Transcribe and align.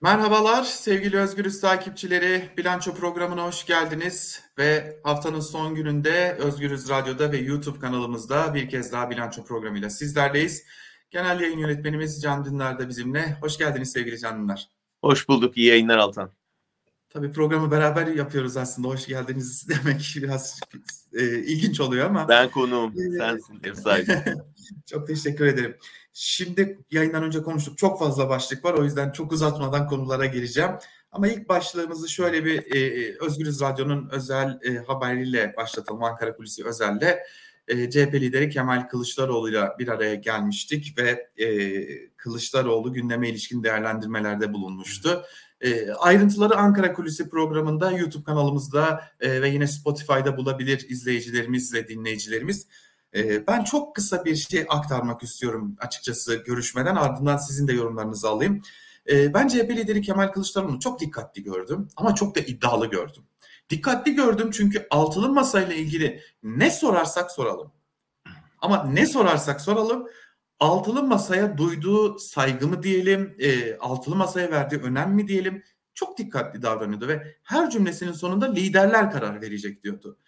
Merhabalar 0.00 0.64
sevgili 0.64 1.16
Özgürüz 1.16 1.60
takipçileri. 1.60 2.50
Bilanço 2.56 2.94
programına 2.94 3.44
hoş 3.44 3.66
geldiniz 3.66 4.42
ve 4.58 5.00
haftanın 5.02 5.40
son 5.40 5.74
gününde 5.74 6.36
Özgürüz 6.38 6.88
Radyo'da 6.88 7.32
ve 7.32 7.38
YouTube 7.38 7.78
kanalımızda 7.78 8.54
bir 8.54 8.68
kez 8.68 8.92
daha 8.92 9.10
bilanço 9.10 9.44
programıyla 9.44 9.90
sizlerleyiz. 9.90 10.64
Genel 11.10 11.40
yayın 11.40 11.58
yönetmenimiz 11.58 12.22
Can 12.22 12.44
Dündar 12.44 12.78
da 12.78 12.88
bizimle. 12.88 13.38
Hoş 13.40 13.58
geldiniz 13.58 13.92
sevgili 13.92 14.18
Can 14.18 14.42
Dündar. 14.42 14.68
Hoş 15.00 15.28
bulduk. 15.28 15.56
İyi 15.56 15.66
yayınlar 15.66 15.98
Altan. 15.98 16.30
Tabii 17.08 17.32
programı 17.32 17.70
beraber 17.70 18.06
yapıyoruz 18.06 18.56
aslında. 18.56 18.88
Hoş 18.88 19.06
geldiniz 19.06 19.68
demek 19.84 20.14
biraz 20.16 20.60
e, 21.12 21.38
ilginç 21.38 21.80
oluyor 21.80 22.06
ama. 22.06 22.28
Ben 22.28 22.50
konuğum. 22.50 22.94
Sensin 23.18 23.60
ev 23.64 23.74
sahibi. 23.74 24.24
çok 24.86 25.06
teşekkür 25.06 25.46
ederim. 25.46 25.76
Şimdi 26.20 26.78
yayından 26.90 27.22
önce 27.22 27.42
konuştuk. 27.42 27.78
Çok 27.78 27.98
fazla 27.98 28.28
başlık 28.28 28.64
var. 28.64 28.74
O 28.74 28.84
yüzden 28.84 29.10
çok 29.12 29.32
uzatmadan 29.32 29.88
konulara 29.88 30.26
gireceğim. 30.26 30.70
Ama 31.12 31.28
ilk 31.28 31.48
başlığımızı 31.48 32.08
şöyle 32.08 32.44
bir 32.44 32.74
e, 32.74 32.78
e 32.78 33.16
Özgürüz 33.20 33.60
Radyo'nun 33.60 34.08
özel 34.12 34.58
e, 34.62 34.76
haberiyle 34.76 35.54
başlatalım. 35.56 36.04
Ankara 36.04 36.36
Kulisi 36.36 36.66
özelde. 36.66 37.22
E, 37.68 37.90
CHP 37.90 38.14
lideri 38.14 38.50
Kemal 38.50 38.88
Kılıçdaroğlu'yla 38.88 39.76
bir 39.78 39.88
araya 39.88 40.14
gelmiştik 40.14 40.98
ve 40.98 41.28
e, 41.44 42.08
Kılıçdaroğlu 42.16 42.92
gündeme 42.92 43.28
ilişkin 43.28 43.62
değerlendirmelerde 43.62 44.52
bulunmuştu. 44.52 45.24
E, 45.60 45.90
ayrıntıları 45.90 46.56
Ankara 46.56 46.92
Kulisi 46.92 47.28
programında 47.28 47.90
YouTube 47.90 48.24
kanalımızda 48.24 49.04
e, 49.20 49.42
ve 49.42 49.48
yine 49.48 49.66
Spotify'da 49.66 50.36
bulabilir 50.36 50.86
izleyicilerimiz 50.88 51.74
ve 51.74 51.88
dinleyicilerimiz. 51.88 52.66
E, 53.14 53.46
ben 53.46 53.64
çok 53.64 53.94
kısa 53.94 54.24
bir 54.24 54.36
şey 54.36 54.66
aktarmak 54.68 55.22
istiyorum 55.22 55.76
açıkçası 55.80 56.34
görüşmeden 56.34 56.96
ardından 56.96 57.36
sizin 57.36 57.68
de 57.68 57.72
yorumlarınızı 57.72 58.28
alayım. 58.28 58.62
E, 59.10 59.34
ben 59.34 59.48
CHP 59.48 59.70
lideri 59.70 60.02
Kemal 60.02 60.28
Kılıçdaroğlu'nu 60.28 60.80
çok 60.80 61.00
dikkatli 61.00 61.42
gördüm 61.42 61.88
ama 61.96 62.14
çok 62.14 62.36
da 62.36 62.40
iddialı 62.40 62.86
gördüm. 62.86 63.22
Dikkatli 63.70 64.14
gördüm 64.14 64.50
çünkü 64.52 64.86
altılı 64.90 65.28
masayla 65.28 65.74
ilgili 65.74 66.20
ne 66.42 66.70
sorarsak 66.70 67.30
soralım. 67.30 67.72
Ama 68.58 68.84
ne 68.84 69.06
sorarsak 69.06 69.60
soralım 69.60 70.08
altılı 70.60 71.02
masaya 71.02 71.58
duyduğu 71.58 72.18
saygı 72.18 72.68
mı 72.68 72.82
diyelim, 72.82 73.36
e, 73.38 73.76
altılı 73.76 74.16
masaya 74.16 74.50
verdiği 74.50 74.76
önem 74.76 75.14
mi 75.14 75.28
diyelim 75.28 75.62
çok 75.94 76.18
dikkatli 76.18 76.62
davranıyordu 76.62 77.08
ve 77.08 77.36
her 77.42 77.70
cümlesinin 77.70 78.12
sonunda 78.12 78.52
liderler 78.52 79.10
karar 79.10 79.42
verecek 79.42 79.82
diyordu. 79.82 80.18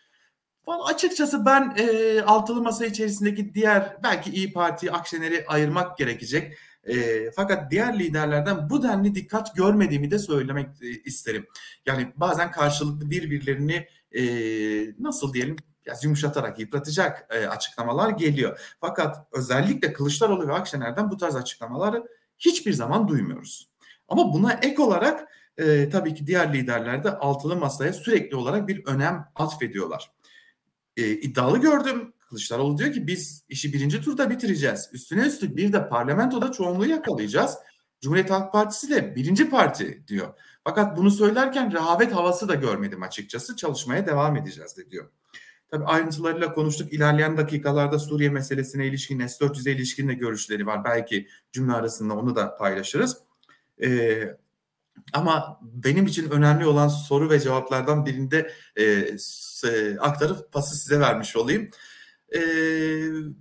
Açıkçası 0.85 1.47
ben 1.47 1.75
e, 1.79 2.21
altılı 2.23 2.63
masa 2.63 2.87
içerisindeki 2.87 3.55
diğer 3.55 3.97
belki 4.03 4.31
İyi 4.31 4.53
Parti, 4.53 4.93
Akşener'i 4.93 5.45
ayırmak 5.47 5.99
gerekecek. 5.99 6.57
E, 6.85 7.31
fakat 7.31 7.71
diğer 7.71 7.99
liderlerden 7.99 8.71
bu 8.71 8.83
denli 8.83 9.15
dikkat 9.15 9.57
görmediğimi 9.57 10.11
de 10.11 10.19
söylemek 10.19 10.83
e, 10.83 10.89
isterim. 10.89 11.47
Yani 11.87 12.13
bazen 12.17 12.51
karşılıklı 12.51 13.11
birbirlerini 13.11 13.87
e, 14.13 14.23
nasıl 14.99 15.33
diyelim 15.33 15.57
biraz 15.87 16.05
yumuşatarak 16.05 16.59
yıpratacak 16.59 17.27
e, 17.31 17.47
açıklamalar 17.47 18.11
geliyor. 18.11 18.77
Fakat 18.81 19.17
özellikle 19.33 19.93
Kılıçdaroğlu 19.93 20.49
ve 20.49 20.53
Akşener'den 20.53 21.11
bu 21.11 21.17
tarz 21.17 21.37
açıklamaları 21.37 22.05
hiçbir 22.39 22.73
zaman 22.73 23.09
duymuyoruz. 23.09 23.71
Ama 24.09 24.33
buna 24.33 24.53
ek 24.53 24.83
olarak 24.83 25.29
e, 25.59 25.89
tabii 25.89 26.15
ki 26.15 26.27
diğer 26.27 26.53
liderler 26.53 27.05
de 27.05 27.11
altılı 27.19 27.57
masaya 27.57 27.93
sürekli 27.93 28.37
olarak 28.37 28.69
bir 28.69 28.87
önem 28.87 29.29
atfediyorlar. 29.35 30.11
E, 31.01 31.11
iddialı 31.11 31.59
gördüm. 31.59 32.13
Kılıçdaroğlu 32.29 32.79
diyor 32.79 32.93
ki 32.93 33.07
biz 33.07 33.45
işi 33.49 33.73
birinci 33.73 34.01
turda 34.01 34.31
bitireceğiz. 34.31 34.91
Üstüne 34.93 35.27
üstlük 35.27 35.57
bir 35.57 35.73
de 35.73 35.89
parlamentoda 35.89 36.53
çoğunluğu 36.53 36.87
yakalayacağız. 36.87 37.55
Cumhuriyet 38.01 38.31
Halk 38.31 38.53
Partisi 38.53 38.91
de 38.91 39.17
birinci 39.17 39.51
parti 39.51 40.05
diyor. 40.09 40.35
Fakat 40.65 40.97
bunu 40.97 41.11
söylerken 41.11 41.73
rehavet 41.73 42.13
havası 42.13 42.49
da 42.49 42.55
görmedim 42.55 43.03
açıkçası. 43.03 43.57
Çalışmaya 43.57 44.07
devam 44.07 44.37
edeceğiz 44.37 44.77
de 44.77 44.91
diyor. 44.91 45.11
Tabii 45.71 45.85
ayrıntılarıyla 45.85 46.53
konuştuk. 46.53 46.93
İlerleyen 46.93 47.37
dakikalarda 47.37 47.99
Suriye 47.99 48.31
meselesine 48.31 48.87
ilişkin, 48.87 49.27
S-400'e 49.27 49.73
ilişkin 49.73 50.09
de 50.09 50.15
görüşleri 50.15 50.67
var. 50.67 50.85
Belki 50.85 51.29
cümle 51.53 51.73
arasında 51.73 52.15
onu 52.15 52.37
da 52.37 52.57
paylaşırız. 52.57 53.19
Ee, 53.83 54.37
ama 55.13 55.61
benim 55.63 56.07
için 56.07 56.31
önemli 56.31 56.67
olan 56.67 56.89
soru 56.89 57.31
ve 57.31 57.41
cevaplardan 57.41 58.07
birinde 58.07 58.51
e, 58.77 59.99
aktarıp 59.99 60.53
pası 60.53 60.77
size 60.77 61.01
vermiş 61.01 61.37
olayım. 61.37 61.71
E, 62.35 62.41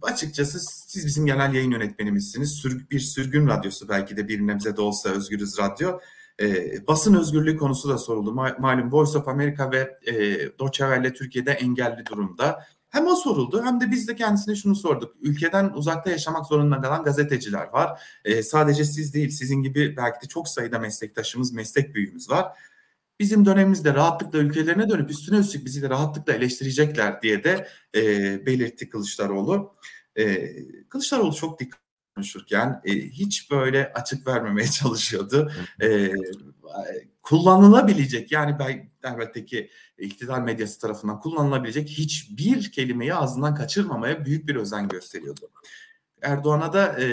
açıkçası 0.01 0.59
siz 0.87 1.05
bizim 1.05 1.25
genel 1.25 1.53
yayın 1.53 1.71
yönetmenimizsiniz. 1.71 2.51
Sür, 2.51 2.89
bir 2.89 2.99
sürgün 2.99 3.47
radyosu 3.47 3.89
belki 3.89 4.17
de 4.17 4.27
bir 4.27 4.47
nebze 4.47 4.77
de 4.77 4.81
olsa 4.81 5.09
Özgürüz 5.09 5.59
Radyo. 5.59 5.99
E, 6.41 6.87
basın 6.87 7.15
özgürlüğü 7.15 7.57
konusu 7.57 7.89
da 7.89 7.97
soruldu. 7.97 8.33
Malum 8.33 8.91
Voice 8.91 9.17
of 9.17 9.27
America 9.27 9.71
ve 9.71 9.97
e, 10.05 10.13
Welle 10.57 11.13
Türkiye'de 11.13 11.51
engelli 11.51 12.05
durumda. 12.05 12.65
Hem 12.89 13.07
o 13.07 13.15
soruldu 13.15 13.65
hem 13.65 13.81
de 13.81 13.91
biz 13.91 14.07
de 14.07 14.15
kendisine 14.15 14.55
şunu 14.55 14.75
sorduk. 14.75 15.15
Ülkeden 15.21 15.69
uzakta 15.69 16.09
yaşamak 16.09 16.45
zorunda 16.45 16.81
kalan 16.81 17.03
gazeteciler 17.03 17.67
var. 17.67 18.01
E, 18.25 18.43
sadece 18.43 18.85
siz 18.85 19.13
değil, 19.13 19.29
sizin 19.29 19.61
gibi 19.61 19.97
belki 19.97 20.21
de 20.21 20.27
çok 20.27 20.47
sayıda 20.47 20.79
meslektaşımız, 20.79 21.53
meslek 21.53 21.95
büyüğümüz 21.95 22.29
var. 22.29 22.53
Bizim 23.19 23.45
dönemimizde 23.45 23.93
rahatlıkla 23.93 24.39
ülkelerine 24.39 24.89
dönüp 24.89 25.09
üstüne 25.09 25.37
üstlük 25.37 25.65
bizi 25.65 25.81
de 25.81 25.89
rahatlıkla 25.89 26.33
eleştirecekler 26.33 27.21
diye 27.21 27.43
de 27.43 27.67
e, 27.95 28.01
belirtti 28.45 28.89
Kılıçdaroğlu. 28.89 29.73
E, 30.15 30.55
Kılıçdaroğlu 30.89 31.35
çok 31.35 31.59
dikkat 31.59 31.79
konuşurken 32.15 32.81
e, 32.85 32.93
hiç 32.93 33.51
böyle 33.51 33.93
açık 33.93 34.27
vermemeye 34.27 34.67
çalışıyordu. 34.71 35.51
E, 35.81 36.11
kullanılabilecek 37.29 38.31
yani 38.31 38.59
ben 38.59 38.89
elbette 39.03 39.45
ki 39.45 39.69
iktidar 39.97 40.41
medyası 40.41 40.79
tarafından 40.79 41.19
kullanılabilecek 41.19 41.89
hiçbir 41.89 42.71
kelimeyi 42.71 43.13
ağzından 43.13 43.55
kaçırmamaya 43.55 44.25
büyük 44.25 44.47
bir 44.47 44.55
özen 44.55 44.87
gösteriyordu. 44.87 45.51
Erdoğan'a 46.21 46.73
da 46.73 47.01
e, 47.01 47.07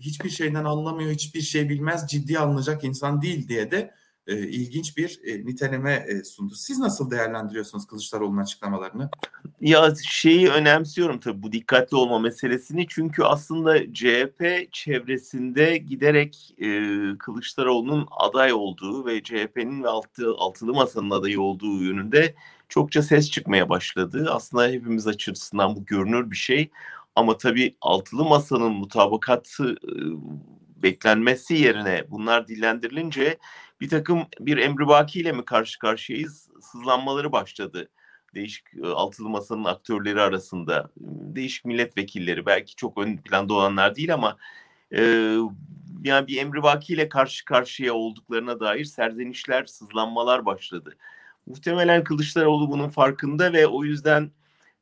hiçbir 0.00 0.30
şeyden 0.30 0.64
anlamıyor, 0.64 1.10
hiçbir 1.10 1.40
şey 1.40 1.68
bilmez, 1.68 2.06
ciddi 2.10 2.38
alınacak 2.38 2.84
insan 2.84 3.22
değil 3.22 3.48
diye 3.48 3.70
de 3.70 3.94
e, 4.26 4.38
ilginç 4.38 4.96
bir 4.96 5.20
e, 5.24 5.46
niteleme 5.46 5.92
e, 5.92 6.24
sundu. 6.24 6.54
Siz 6.54 6.78
nasıl 6.78 7.10
değerlendiriyorsunuz 7.10 7.86
Kılıçdaroğlu'nun 7.86 8.42
açıklamalarını? 8.42 9.10
Ya 9.60 9.94
şeyi 10.04 10.48
önemsiyorum 10.48 11.20
tabii 11.20 11.42
bu 11.42 11.52
dikkatli 11.52 11.96
olma 11.96 12.18
meselesini 12.18 12.86
çünkü 12.88 13.22
aslında 13.22 13.92
CHP 13.92 14.68
çevresinde 14.72 15.76
giderek 15.76 16.54
e, 16.58 16.68
Kılıçdaroğlu'nun 17.18 18.06
aday 18.10 18.52
olduğu 18.52 19.06
ve 19.06 19.22
CHP'nin 19.22 19.82
ve 19.82 19.88
altı, 19.88 20.34
altılı 20.38 20.74
masanın 20.74 21.10
adayı 21.10 21.40
olduğu 21.40 21.82
yönünde 21.82 22.34
çokça 22.68 23.02
ses 23.02 23.30
çıkmaya 23.30 23.68
başladı. 23.68 24.28
Aslında 24.30 24.68
hepimiz 24.68 25.06
açısından 25.06 25.76
bu 25.76 25.84
görünür 25.84 26.30
bir 26.30 26.36
şey 26.36 26.70
ama 27.16 27.38
tabii 27.38 27.76
altılı 27.80 28.24
masanın 28.24 28.72
mutabakatı 28.72 29.72
e, 29.72 29.92
beklenmesi 30.82 31.54
yerine 31.54 32.04
bunlar 32.10 32.48
dillendirilince 32.48 33.38
bir 33.80 33.88
takım 33.88 34.26
bir 34.40 34.58
emribaki 34.58 35.20
ile 35.20 35.32
mi 35.32 35.44
karşı 35.44 35.78
karşıyayız 35.78 36.50
sızlanmaları 36.60 37.32
başladı. 37.32 37.88
Değişik 38.34 38.66
e, 38.82 38.86
altılı 38.86 39.28
masanın 39.28 39.64
aktörleri 39.64 40.20
arasında 40.20 40.90
değişik 40.96 41.64
milletvekilleri 41.64 42.46
belki 42.46 42.74
çok 42.76 42.98
ön 42.98 43.16
planda 43.16 43.54
olanlar 43.54 43.96
değil 43.96 44.14
ama 44.14 44.36
e, 44.96 45.02
yani 46.04 46.26
bir 46.26 46.40
emrivaki 46.40 46.92
ile 46.92 47.08
karşı 47.08 47.44
karşıya 47.44 47.94
olduklarına 47.94 48.60
dair 48.60 48.84
serzenişler, 48.84 49.64
sızlanmalar 49.64 50.46
başladı. 50.46 50.96
Muhtemelen 51.46 52.04
Kılıçdaroğlu 52.04 52.70
bunun 52.70 52.88
farkında 52.88 53.52
ve 53.52 53.66
o 53.66 53.84
yüzden 53.84 54.30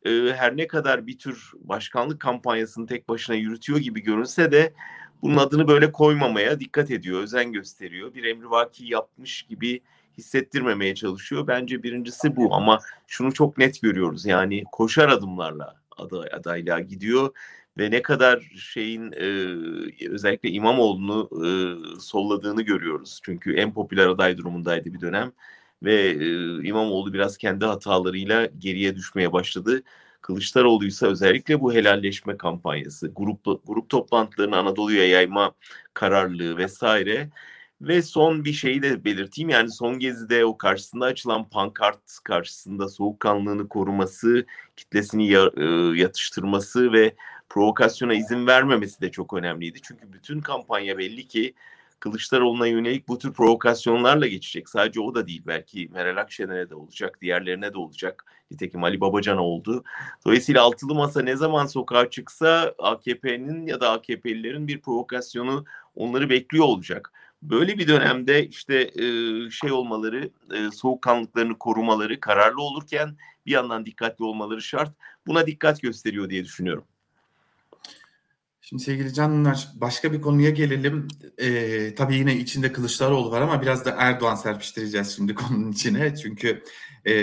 e, 0.05 0.11
her 0.11 0.57
ne 0.57 0.67
kadar 0.67 1.07
bir 1.07 1.19
tür 1.19 1.53
başkanlık 1.55 2.21
kampanyasını 2.21 2.87
tek 2.87 3.09
başına 3.09 3.37
yürütüyor 3.37 3.79
gibi 3.79 4.01
görünse 4.01 4.53
de 4.53 4.73
bunun 5.23 5.37
adını 5.37 5.69
böyle 5.69 5.93
koymamaya 5.93 6.61
dikkat 6.61 6.91
ediyor, 6.91 7.23
özen 7.23 7.53
gösteriyor. 7.53 8.15
Bir 8.15 8.25
emrivaki 8.25 8.85
yapmış 8.87 9.43
gibi 9.43 9.81
hissettirmemeye 10.19 10.95
çalışıyor. 10.95 11.47
Bence 11.47 11.83
birincisi 11.83 12.37
bu 12.37 12.55
ama 12.55 12.79
şunu 13.07 13.33
çok 13.33 13.59
net 13.59 13.83
görüyoruz. 13.83 14.27
Yani 14.27 14.65
koşar 14.73 15.09
adımlarla 15.09 15.77
aday, 15.97 16.29
adaylığa 16.33 16.81
gidiyor 16.81 17.35
ve 17.79 17.91
ne 17.91 18.03
kadar 18.03 18.53
şeyin 18.57 19.13
e, 19.13 19.27
özellikle 20.11 20.51
İmamoğlu'nu 20.51 21.29
e, 21.47 21.51
solladığını 22.01 22.63
görüyoruz. 22.63 23.21
Çünkü 23.23 23.55
en 23.55 23.73
popüler 23.75 24.07
aday 24.07 24.37
durumundaydı 24.39 24.95
bir 24.95 25.01
dönem 25.01 25.33
ve 25.83 25.95
e, 25.95 26.27
İmamoğlu 26.67 27.13
biraz 27.13 27.37
kendi 27.37 27.65
hatalarıyla 27.65 28.49
geriye 28.59 28.97
düşmeye 28.97 29.33
başladı. 29.33 29.83
Kılıçdaroğlu 30.23 30.87
ise 30.87 31.07
özellikle 31.07 31.61
bu 31.61 31.75
helalleşme 31.75 32.37
kampanyası, 32.37 33.13
grup 33.17 33.45
grup 33.67 33.89
toplantılarını 33.89 34.57
Anadolu'ya 34.57 35.09
yayma 35.09 35.53
kararlılığı 35.95 36.57
vesaire 36.57 37.31
ve 37.81 38.03
son 38.03 38.45
bir 38.45 38.53
şeyi 38.53 38.83
de 38.83 39.05
belirteyim 39.05 39.49
yani 39.49 39.71
son 39.71 39.99
gezide 39.99 40.45
o 40.45 40.59
karşısında 40.59 41.05
açılan 41.05 41.49
pankart 41.49 42.19
karşısında 42.25 42.89
soğukkanlılığını 42.89 43.69
koruması, 43.69 44.47
kitlesini 44.77 45.33
e, 45.33 46.01
yatıştırması 46.01 46.93
ve 46.93 47.15
provokasyona 47.49 48.15
izin 48.15 48.47
vermemesi 48.47 49.01
de 49.01 49.11
çok 49.11 49.35
önemliydi. 49.35 49.83
Çünkü 49.83 50.13
bütün 50.13 50.41
kampanya 50.41 50.99
belli 50.99 51.27
ki 51.27 51.55
Kılıçdaroğlu'na 52.03 52.67
yönelik 52.67 53.09
bu 53.09 53.19
tür 53.19 53.33
provokasyonlarla 53.33 54.27
geçecek. 54.27 54.69
Sadece 54.69 55.01
o 55.01 55.15
da 55.15 55.27
değil. 55.27 55.43
Belki 55.47 55.89
Meral 55.93 56.17
Akşener'e 56.17 56.71
de 56.71 56.75
olacak, 56.75 57.19
diğerlerine 57.21 57.75
de 57.75 57.79
olacak. 57.79 58.25
Nitekim 58.51 58.85
Ali 58.85 59.01
Babacan 59.01 59.39
oldu. 59.39 59.85
Dolayısıyla 60.27 60.63
altılı 60.63 60.95
masa 60.95 61.23
ne 61.23 61.37
zaman 61.37 61.67
sokağa 61.67 62.11
çıksa 62.11 62.75
AKP'nin 62.79 63.67
ya 63.67 63.81
da 63.81 63.91
AKP'lilerin 63.91 64.69
bir 64.69 64.81
provokasyonu 64.81 65.65
onları 65.95 66.31
bekliyor 66.31 66.65
olacak. 66.65 67.13
Böyle 67.43 67.79
bir 67.79 67.89
dönemde 67.89 68.47
işte 68.47 68.91
e, 68.95 69.05
şey 69.51 69.73
olmaları, 69.73 70.31
e, 70.55 70.71
soğukkanlıklarını 70.71 71.59
korumaları, 71.59 72.21
kararlı 72.21 72.63
olurken 72.63 73.17
bir 73.47 73.53
yandan 73.53 73.87
dikkatli 73.87 74.25
olmaları 74.25 74.63
şart. 74.63 74.97
Buna 75.27 75.47
dikkat 75.47 75.83
gösteriyor 75.83 76.31
diye 76.31 76.45
düşünüyorum. 76.45 76.85
Şimdi 78.65 78.83
sevgili 78.83 79.15
canlar 79.15 79.69
başka 79.75 80.13
bir 80.13 80.21
konuya 80.21 80.51
gelelim. 80.51 81.09
Ee, 81.39 81.95
tabii 81.95 82.17
yine 82.17 82.37
içinde 82.37 82.73
Kılıçdaroğlu 82.73 83.31
var 83.31 83.41
ama 83.41 83.63
biraz 83.63 83.85
da 83.85 83.95
Erdoğan 83.99 84.35
serpiştireceğiz 84.35 85.17
şimdi 85.17 85.35
konunun 85.35 85.73
içine. 85.73 86.17
Çünkü 86.17 86.63
e, 87.07 87.15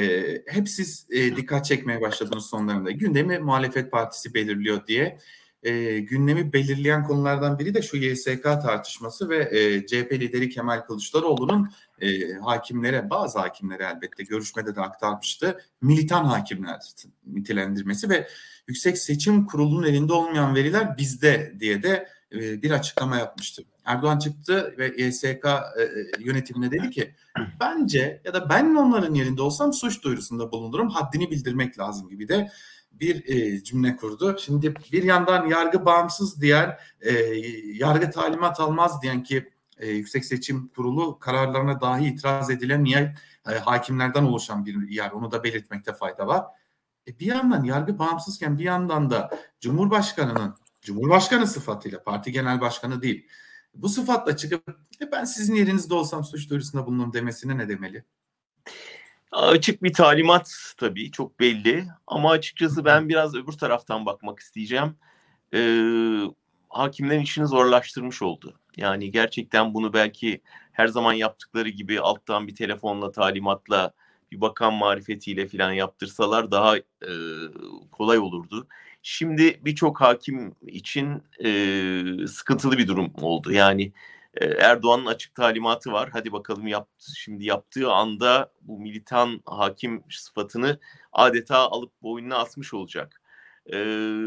hep 0.47 0.69
siz 0.69 1.07
e, 1.11 1.35
dikkat 1.35 1.65
çekmeye 1.65 2.01
başladınız 2.01 2.45
sonlarında. 2.45 2.91
Gündemi 2.91 3.39
muhalefet 3.39 3.91
partisi 3.91 4.33
belirliyor 4.33 4.87
diye. 4.87 5.17
E, 5.63 5.99
gündemi 5.99 6.53
belirleyen 6.53 7.03
konulardan 7.03 7.59
biri 7.59 7.73
de 7.73 7.81
şu 7.81 7.97
YSK 7.97 8.43
tartışması 8.43 9.29
ve 9.29 9.37
e, 9.37 9.85
CHP 9.85 10.11
lideri 10.11 10.49
Kemal 10.49 10.79
Kılıçdaroğlu'nun 10.79 11.69
e, 12.01 12.33
hakimlere, 12.33 13.09
bazı 13.09 13.39
hakimlere 13.39 13.83
elbette 13.83 14.23
görüşmede 14.23 14.75
de 14.75 14.81
aktarmıştı. 14.81 15.61
Militan 15.81 16.25
hakimler 16.25 16.79
nitelendirmesi 17.25 18.09
ve 18.09 18.27
Yüksek 18.67 18.97
Seçim 18.97 19.45
Kurulu'nun 19.45 19.83
elinde 19.83 20.13
olmayan 20.13 20.55
veriler 20.55 20.97
bizde 20.97 21.55
diye 21.59 21.83
de 21.83 22.07
e, 22.31 22.61
bir 22.61 22.71
açıklama 22.71 23.17
yapmıştı. 23.17 23.63
Erdoğan 23.85 24.19
çıktı 24.19 24.75
ve 24.77 24.87
YSK 24.97 25.45
e, 25.45 25.89
yönetimine 26.19 26.71
dedi 26.71 26.89
ki 26.89 27.15
bence 27.59 28.21
ya 28.25 28.33
da 28.33 28.49
ben 28.49 28.75
onların 28.75 29.13
yerinde 29.13 29.41
olsam 29.41 29.73
suç 29.73 30.03
duyurusunda 30.03 30.51
bulunurum. 30.51 30.89
Haddini 30.89 31.31
bildirmek 31.31 31.79
lazım 31.79 32.09
gibi 32.09 32.27
de 32.27 32.51
bir 32.91 33.27
e, 33.27 33.63
cümle 33.63 33.95
kurdu. 33.95 34.37
Şimdi 34.39 34.73
bir 34.91 35.03
yandan 35.03 35.47
yargı 35.47 35.85
bağımsız 35.85 36.41
diyen, 36.41 36.77
e, 37.01 37.11
yargı 37.73 38.11
talimat 38.11 38.59
almaz 38.59 39.01
diyen 39.01 39.23
ki 39.23 39.49
e, 39.79 39.87
Yüksek 39.87 40.25
Seçim 40.25 40.67
Kurulu 40.67 41.19
kararlarına 41.19 41.81
dahi 41.81 42.07
itiraz 42.07 42.49
edilen 42.49 42.83
niye 42.83 43.15
e, 43.49 43.51
hakimlerden 43.51 44.23
oluşan 44.23 44.65
bir 44.65 44.89
yer. 44.89 45.11
Onu 45.11 45.31
da 45.31 45.43
belirtmekte 45.43 45.93
fayda 45.93 46.27
var. 46.27 46.45
E, 47.07 47.19
bir 47.19 47.25
yandan 47.25 47.63
yargı 47.63 47.99
bağımsızken 47.99 48.57
bir 48.57 48.63
yandan 48.63 49.09
da 49.09 49.29
Cumhurbaşkanı'nın 49.59 50.55
Cumhurbaşkanı 50.81 51.47
sıfatıyla 51.47 52.03
parti 52.03 52.31
genel 52.31 52.61
başkanı 52.61 53.01
değil. 53.01 53.27
Bu 53.73 53.89
sıfatla 53.89 54.37
çıkıp 54.37 54.69
e, 55.01 55.11
ben 55.11 55.23
sizin 55.23 55.55
yerinizde 55.55 55.93
olsam 55.93 56.23
suç 56.23 56.49
duyurusunda 56.49 56.85
bulunurum 56.85 57.13
demesine 57.13 57.57
ne 57.57 57.69
demeli? 57.69 58.03
Açık 59.31 59.83
bir 59.83 59.93
talimat 59.93 60.73
tabii 60.77 61.11
çok 61.11 61.39
belli 61.39 61.87
ama 62.07 62.31
açıkçası 62.31 62.85
ben 62.85 63.09
biraz 63.09 63.35
öbür 63.35 63.51
taraftan 63.51 64.05
bakmak 64.05 64.39
isteyeceğim. 64.39 64.95
Ee, 65.53 66.21
hakimlerin 66.69 67.21
işini 67.21 67.47
zorlaştırmış 67.47 68.21
oldu. 68.21 68.59
Yani 68.79 69.11
gerçekten 69.11 69.73
bunu 69.73 69.93
belki 69.93 70.41
her 70.71 70.87
zaman 70.87 71.13
yaptıkları 71.13 71.69
gibi 71.69 71.99
alttan 71.99 72.47
bir 72.47 72.55
telefonla 72.55 73.11
talimatla 73.11 73.93
bir 74.31 74.41
bakan 74.41 74.73
marifetiyle 74.73 75.47
falan 75.47 75.71
yaptırsalar 75.71 76.51
daha 76.51 76.77
e, 76.77 76.83
kolay 77.91 78.17
olurdu. 78.17 78.67
Şimdi 79.03 79.59
birçok 79.65 80.01
hakim 80.01 80.55
için 80.61 81.23
e, 81.43 82.27
sıkıntılı 82.27 82.77
bir 82.77 82.87
durum 82.87 83.11
oldu. 83.21 83.51
Yani 83.51 83.93
e, 84.33 84.45
Erdoğan'ın 84.45 85.05
açık 85.05 85.35
talimatı 85.35 85.91
var. 85.91 86.09
Hadi 86.13 86.31
bakalım 86.31 86.67
yaptı, 86.67 87.11
şimdi 87.15 87.45
yaptığı 87.45 87.91
anda 87.91 88.51
bu 88.61 88.79
militan 88.79 89.41
hakim 89.45 90.03
sıfatını 90.09 90.79
adeta 91.13 91.57
alıp 91.57 91.91
boynuna 92.03 92.37
asmış 92.37 92.73
olacak. 92.73 93.21
E, 93.65 93.77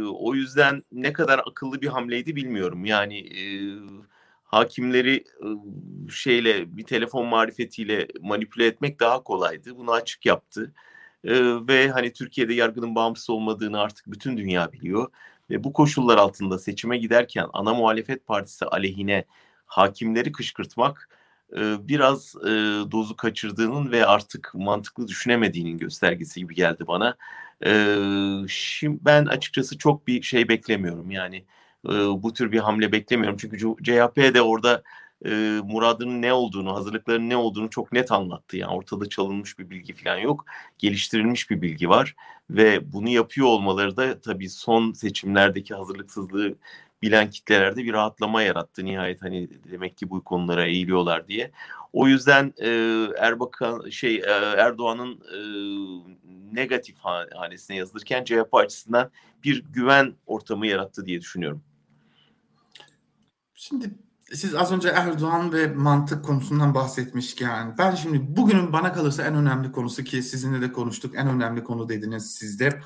o 0.06 0.34
yüzden 0.34 0.82
ne 0.92 1.12
kadar 1.12 1.38
akıllı 1.38 1.80
bir 1.80 1.88
hamleydi 1.88 2.36
bilmiyorum. 2.36 2.84
Yani 2.84 3.18
e, 3.18 3.44
hakimleri 4.52 5.24
şeyle 6.10 6.76
bir 6.76 6.84
telefon 6.84 7.26
marifetiyle 7.26 8.08
manipüle 8.20 8.66
etmek 8.66 9.00
daha 9.00 9.22
kolaydı. 9.22 9.76
Bunu 9.76 9.92
açık 9.92 10.26
yaptı. 10.26 10.72
ve 11.68 11.88
hani 11.90 12.12
Türkiye'de 12.12 12.54
yargının 12.54 12.94
bağımsız 12.94 13.30
olmadığını 13.30 13.80
artık 13.80 14.06
bütün 14.06 14.36
dünya 14.36 14.72
biliyor. 14.72 15.10
Ve 15.50 15.64
bu 15.64 15.72
koşullar 15.72 16.18
altında 16.18 16.58
seçime 16.58 16.98
giderken 16.98 17.46
ana 17.52 17.74
muhalefet 17.74 18.26
partisi 18.26 18.64
aleyhine 18.64 19.24
hakimleri 19.66 20.32
kışkırtmak 20.32 21.08
biraz 21.78 22.34
dozu 22.92 23.16
kaçırdığının 23.16 23.92
ve 23.92 24.06
artık 24.06 24.50
mantıklı 24.54 25.08
düşünemediğinin 25.08 25.78
göstergesi 25.78 26.40
gibi 26.40 26.54
geldi 26.54 26.84
bana. 26.86 27.16
şimdi 28.48 28.98
ben 29.00 29.26
açıkçası 29.26 29.78
çok 29.78 30.06
bir 30.06 30.22
şey 30.22 30.48
beklemiyorum. 30.48 31.10
Yani 31.10 31.44
bu 32.22 32.32
tür 32.32 32.52
bir 32.52 32.58
hamle 32.58 32.92
beklemiyorum. 32.92 33.36
Çünkü 33.36 33.58
CHP 33.58 34.34
de 34.34 34.42
orada 34.42 34.82
e, 35.26 35.60
muradının 35.64 36.22
ne 36.22 36.32
olduğunu, 36.32 36.74
hazırlıkların 36.74 37.28
ne 37.28 37.36
olduğunu 37.36 37.70
çok 37.70 37.92
net 37.92 38.12
anlattı. 38.12 38.56
Yani 38.56 38.74
ortada 38.74 39.08
çalınmış 39.08 39.58
bir 39.58 39.70
bilgi 39.70 39.92
falan 39.92 40.18
yok. 40.18 40.44
Geliştirilmiş 40.78 41.50
bir 41.50 41.62
bilgi 41.62 41.88
var 41.88 42.14
ve 42.50 42.92
bunu 42.92 43.08
yapıyor 43.08 43.46
olmaları 43.46 43.96
da 43.96 44.20
tabii 44.20 44.48
son 44.48 44.92
seçimlerdeki 44.92 45.74
hazırlıksızlığı 45.74 46.54
bilen 47.02 47.30
kitlelerde 47.30 47.84
bir 47.84 47.92
rahatlama 47.92 48.42
yarattı 48.42 48.84
nihayet 48.84 49.22
hani 49.22 49.48
demek 49.70 49.96
ki 49.96 50.10
bu 50.10 50.24
konulara 50.24 50.66
eğiliyorlar 50.66 51.28
diye. 51.28 51.50
O 51.92 52.08
yüzden 52.08 52.54
e, 52.58 52.68
Erbakan 53.18 53.90
şey 53.90 54.16
e, 54.16 54.30
Erdoğan'ın 54.56 55.14
e, 55.14 55.38
negatif 56.54 56.96
hanesine 57.34 57.76
yazılırken 57.76 58.24
CHP 58.24 58.54
açısından 58.54 59.10
bir 59.44 59.64
güven 59.64 60.14
ortamı 60.26 60.66
yarattı 60.66 61.06
diye 61.06 61.20
düşünüyorum. 61.20 61.62
Şimdi 63.54 63.90
siz 64.32 64.54
az 64.54 64.72
önce 64.72 64.88
Erdoğan 64.88 65.52
ve 65.52 65.66
mantık 65.66 66.24
konusundan 66.24 66.74
bahsetmişken 66.74 67.78
ben 67.78 67.94
şimdi 67.94 68.36
bugünün 68.36 68.72
bana 68.72 68.92
kalırsa 68.92 69.22
en 69.22 69.34
önemli 69.34 69.72
konusu 69.72 70.04
ki 70.04 70.22
sizinle 70.22 70.60
de 70.60 70.72
konuştuk 70.72 71.14
en 71.16 71.28
önemli 71.28 71.64
konu 71.64 71.88
dediniz 71.88 72.34
sizde. 72.34 72.80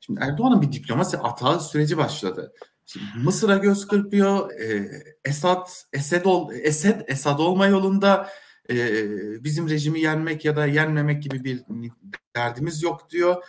Şimdi 0.00 0.20
Erdoğan'ın 0.22 0.62
bir 0.62 0.72
diplomasi 0.72 1.18
atağı 1.18 1.60
süreci 1.60 1.96
başladı. 1.96 2.52
Şimdi 2.86 3.06
Mısır'a 3.24 3.56
göz 3.56 3.86
kırpıyor. 3.86 4.50
E, 4.50 4.90
Esad 5.24 5.68
Esed 5.92 6.24
ol, 6.24 6.52
Esed 6.52 7.00
Esad 7.06 7.38
olma 7.38 7.66
yolunda 7.66 8.28
e, 8.70 8.74
bizim 9.44 9.68
rejimi 9.68 10.00
yenmek 10.00 10.44
ya 10.44 10.56
da 10.56 10.66
yenmemek 10.66 11.22
gibi 11.22 11.44
bir 11.44 11.62
derdimiz 12.36 12.82
yok 12.82 13.10
diyor. 13.10 13.44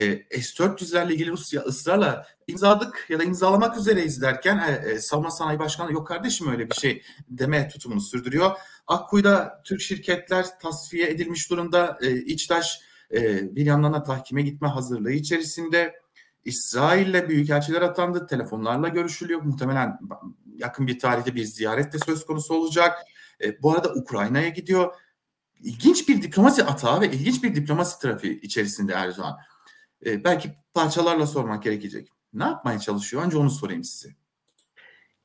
E, 0.00 0.40
S-400'lerle 0.40 1.12
ilgili 1.12 1.30
Rusya 1.30 1.62
ısrarla 1.62 2.26
imzaladık 2.46 3.06
ya 3.08 3.18
da 3.18 3.24
imzalamak 3.24 3.78
üzereyiz 3.78 4.22
derken 4.22 4.58
e, 4.58 4.90
e, 4.90 4.98
Savunma 4.98 5.30
Sanayi 5.30 5.58
Başkanı 5.58 5.92
yok 5.92 6.06
kardeşim 6.06 6.50
öyle 6.50 6.70
bir 6.70 6.74
şey 6.74 7.02
deme 7.28 7.68
tutumunu 7.68 8.00
sürdürüyor. 8.00 8.50
Akkuyu'da 8.86 9.62
Türk 9.64 9.80
şirketler 9.80 10.58
tasfiye 10.58 11.10
edilmiş 11.10 11.50
durumda. 11.50 11.98
E, 12.02 12.16
İçtaş 12.16 12.80
e, 13.14 13.54
bir 13.56 13.66
yandan 13.66 13.92
da 13.92 14.02
tahkime 14.02 14.42
gitme 14.42 14.68
hazırlığı 14.68 15.12
içerisinde. 15.12 16.06
İsrail'le 16.44 17.28
büyükelçiler 17.28 17.82
atandı. 17.82 18.26
Telefonlarla 18.26 18.88
görüşülüyor. 18.88 19.42
Muhtemelen 19.42 19.98
yakın 20.56 20.86
bir 20.86 20.98
tarihte 20.98 21.34
bir 21.34 21.44
ziyaret 21.44 21.92
de 21.92 21.98
söz 21.98 22.26
konusu 22.26 22.54
olacak. 22.54 22.98
E, 23.44 23.62
bu 23.62 23.72
arada 23.72 23.94
Ukrayna'ya 23.94 24.48
gidiyor. 24.48 24.94
İlginç 25.60 26.08
bir 26.08 26.22
diplomasi 26.22 26.64
atağı 26.64 27.00
ve 27.00 27.10
ilginç 27.10 27.42
bir 27.42 27.54
diplomasi 27.54 27.98
trafiği 27.98 28.40
içerisinde 28.40 28.92
Erdoğan 28.92 29.36
e, 30.04 30.24
belki 30.24 30.54
parçalarla 30.74 31.26
sormak 31.26 31.62
gerekecek. 31.62 32.08
Ne 32.32 32.44
yapmaya 32.44 32.78
çalışıyor? 32.78 33.22
Önce 33.22 33.36
onu 33.36 33.50
sorayım 33.50 33.84
size. 33.84 34.14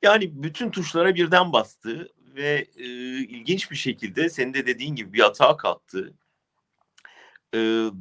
Yani 0.02 0.44
bütün 0.44 0.72
tuşlara 0.72 1.16
birden 1.16 1.54
bastı 1.54 2.10
ve 2.36 2.68
e, 2.78 2.86
ilginç 3.18 3.72
bir 3.72 3.76
şekilde 3.76 4.30
senin 4.30 4.54
de 4.54 4.68
dediğin 4.68 4.96
gibi 4.96 5.14
bir 5.14 5.20
hata 5.20 5.58
kalktı. 5.58 6.14
E, 7.54 7.58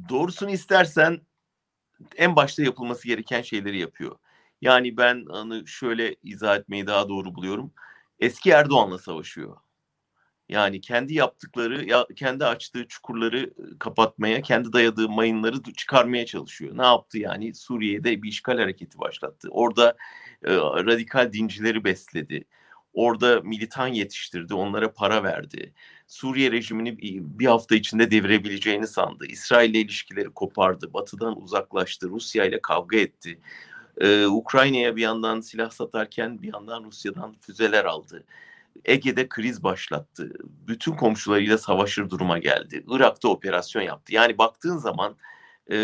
doğrusunu 0.09 0.51
istersen 0.51 1.21
en 2.15 2.35
başta 2.35 2.63
yapılması 2.63 3.07
gereken 3.07 3.41
şeyleri 3.41 3.79
yapıyor. 3.79 4.15
Yani 4.61 4.97
ben 4.97 5.25
onu 5.25 5.67
şöyle 5.67 6.15
izah 6.23 6.55
etmeyi 6.55 6.87
daha 6.87 7.09
doğru 7.09 7.35
buluyorum. 7.35 7.73
Eski 8.19 8.49
Erdoğan'la 8.49 8.97
savaşıyor. 8.97 9.57
Yani 10.51 10.81
kendi 10.81 11.13
yaptıkları, 11.13 11.85
ya 11.85 12.07
kendi 12.15 12.45
açtığı 12.45 12.87
çukurları 12.87 13.53
kapatmaya, 13.79 14.41
kendi 14.41 14.73
dayadığı 14.73 15.09
mayınları 15.09 15.63
çıkarmaya 15.63 16.25
çalışıyor. 16.25 16.77
Ne 16.77 16.85
yaptı 16.85 17.19
yani? 17.19 17.53
Suriye'de 17.55 18.23
bir 18.23 18.29
işgal 18.29 18.57
hareketi 18.57 18.99
başlattı. 18.99 19.47
Orada 19.51 19.95
e, 20.43 20.55
radikal 20.57 21.33
dincileri 21.33 21.83
besledi. 21.83 22.45
Orada 22.93 23.41
militan 23.41 23.87
yetiştirdi, 23.87 24.53
onlara 24.53 24.93
para 24.93 25.23
verdi. 25.23 25.73
Suriye 26.07 26.51
rejimini 26.51 26.97
bir 27.39 27.45
hafta 27.45 27.75
içinde 27.75 28.11
devirebileceğini 28.11 28.87
sandı. 28.87 29.25
İsrail 29.25 29.69
ile 29.69 29.79
ilişkileri 29.79 30.29
kopardı, 30.29 30.93
batıdan 30.93 31.41
uzaklaştı, 31.41 32.09
Rusya 32.09 32.45
ile 32.45 32.61
kavga 32.61 32.97
etti. 32.97 33.39
Ee, 34.01 34.25
Ukrayna'ya 34.25 34.95
bir 34.95 35.01
yandan 35.01 35.41
silah 35.41 35.69
satarken 35.69 36.41
bir 36.41 36.53
yandan 36.53 36.83
Rusya'dan 36.83 37.33
füzeler 37.33 37.85
aldı. 37.85 38.23
Ege'de 38.85 39.29
kriz 39.29 39.63
başlattı. 39.63 40.33
Bütün 40.43 40.91
komşularıyla 40.91 41.57
savaşır 41.57 42.09
duruma 42.09 42.37
geldi. 42.37 42.83
Irak'ta 42.87 43.27
operasyon 43.27 43.81
yaptı. 43.81 44.13
Yani 44.13 44.37
baktığın 44.37 44.77
zaman 44.77 45.15
e, 45.67 45.77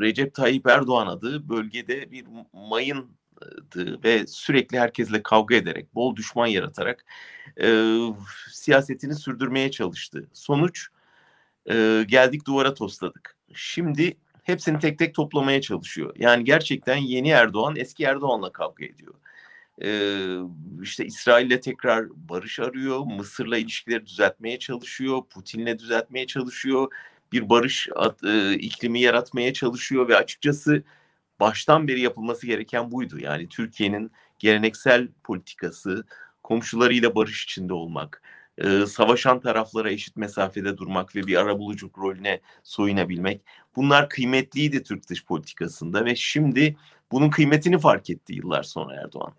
Recep 0.00 0.34
Tayyip 0.34 0.66
Erdoğan 0.66 1.06
adı 1.06 1.48
bölgede 1.48 2.10
bir 2.10 2.26
mayın 2.52 3.10
ve 3.76 4.26
sürekli 4.26 4.78
herkesle 4.78 5.22
kavga 5.22 5.54
ederek, 5.54 5.94
bol 5.94 6.16
düşman 6.16 6.46
yaratarak 6.46 7.04
e, 7.60 7.98
siyasetini 8.52 9.14
sürdürmeye 9.14 9.70
çalıştı. 9.70 10.28
Sonuç 10.32 10.88
e, 11.70 12.04
geldik 12.08 12.46
duvara 12.46 12.74
tosladık. 12.74 13.36
Şimdi 13.54 14.16
hepsini 14.42 14.78
tek 14.78 14.98
tek 14.98 15.14
toplamaya 15.14 15.60
çalışıyor. 15.60 16.14
Yani 16.18 16.44
gerçekten 16.44 16.96
yeni 16.96 17.28
Erdoğan 17.28 17.76
eski 17.76 18.04
Erdoğan'la 18.04 18.52
kavga 18.52 18.84
ediyor. 18.84 19.14
Ee, 19.82 20.36
işte 20.82 21.06
İsrail'le 21.06 21.60
tekrar 21.60 22.06
barış 22.28 22.60
arıyor, 22.60 23.00
Mısır'la 23.06 23.58
ilişkileri 23.58 24.06
düzeltmeye 24.06 24.58
çalışıyor, 24.58 25.22
Putin'le 25.30 25.78
düzeltmeye 25.78 26.26
çalışıyor, 26.26 26.92
bir 27.32 27.48
barış 27.48 27.88
at, 27.96 28.24
e, 28.24 28.54
iklimi 28.54 29.00
yaratmaya 29.00 29.52
çalışıyor 29.52 30.08
ve 30.08 30.16
açıkçası 30.16 30.82
baştan 31.40 31.88
beri 31.88 32.00
yapılması 32.00 32.46
gereken 32.46 32.90
buydu. 32.90 33.18
Yani 33.18 33.48
Türkiye'nin 33.48 34.12
geleneksel 34.38 35.08
politikası, 35.24 36.04
komşularıyla 36.42 37.14
barış 37.14 37.44
içinde 37.44 37.72
olmak, 37.74 38.22
e, 38.58 38.86
savaşan 38.86 39.40
taraflara 39.40 39.90
eşit 39.90 40.16
mesafede 40.16 40.78
durmak 40.78 41.16
ve 41.16 41.26
bir 41.26 41.36
arabuluculuk 41.36 41.98
rolüne 41.98 42.40
soyunabilmek. 42.62 43.42
Bunlar 43.76 44.08
kıymetliydi 44.08 44.82
Türk 44.82 45.08
dış 45.08 45.24
politikasında 45.24 46.04
ve 46.04 46.16
şimdi 46.16 46.76
bunun 47.12 47.30
kıymetini 47.30 47.78
fark 47.78 48.10
etti 48.10 48.34
yıllar 48.34 48.62
sonra 48.62 48.94
Erdoğan. 48.94 49.32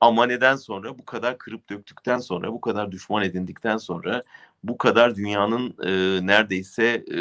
Ama 0.00 0.26
neden 0.26 0.56
sonra 0.56 0.98
bu 0.98 1.04
kadar 1.04 1.38
kırıp 1.38 1.70
döktükten 1.70 2.18
sonra, 2.18 2.52
bu 2.52 2.60
kadar 2.60 2.92
düşman 2.92 3.24
edindikten 3.24 3.76
sonra, 3.76 4.22
bu 4.64 4.78
kadar 4.78 5.16
dünyanın 5.16 5.76
e, 5.84 6.26
neredeyse 6.26 7.04
e, 7.10 7.18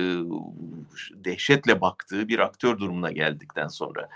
dehşetle 1.25 1.81
baktığı 1.81 2.27
bir 2.27 2.39
aktör 2.39 2.79
durumuna 2.79 3.11
geldikten 3.11 3.67
sonra. 3.67 4.09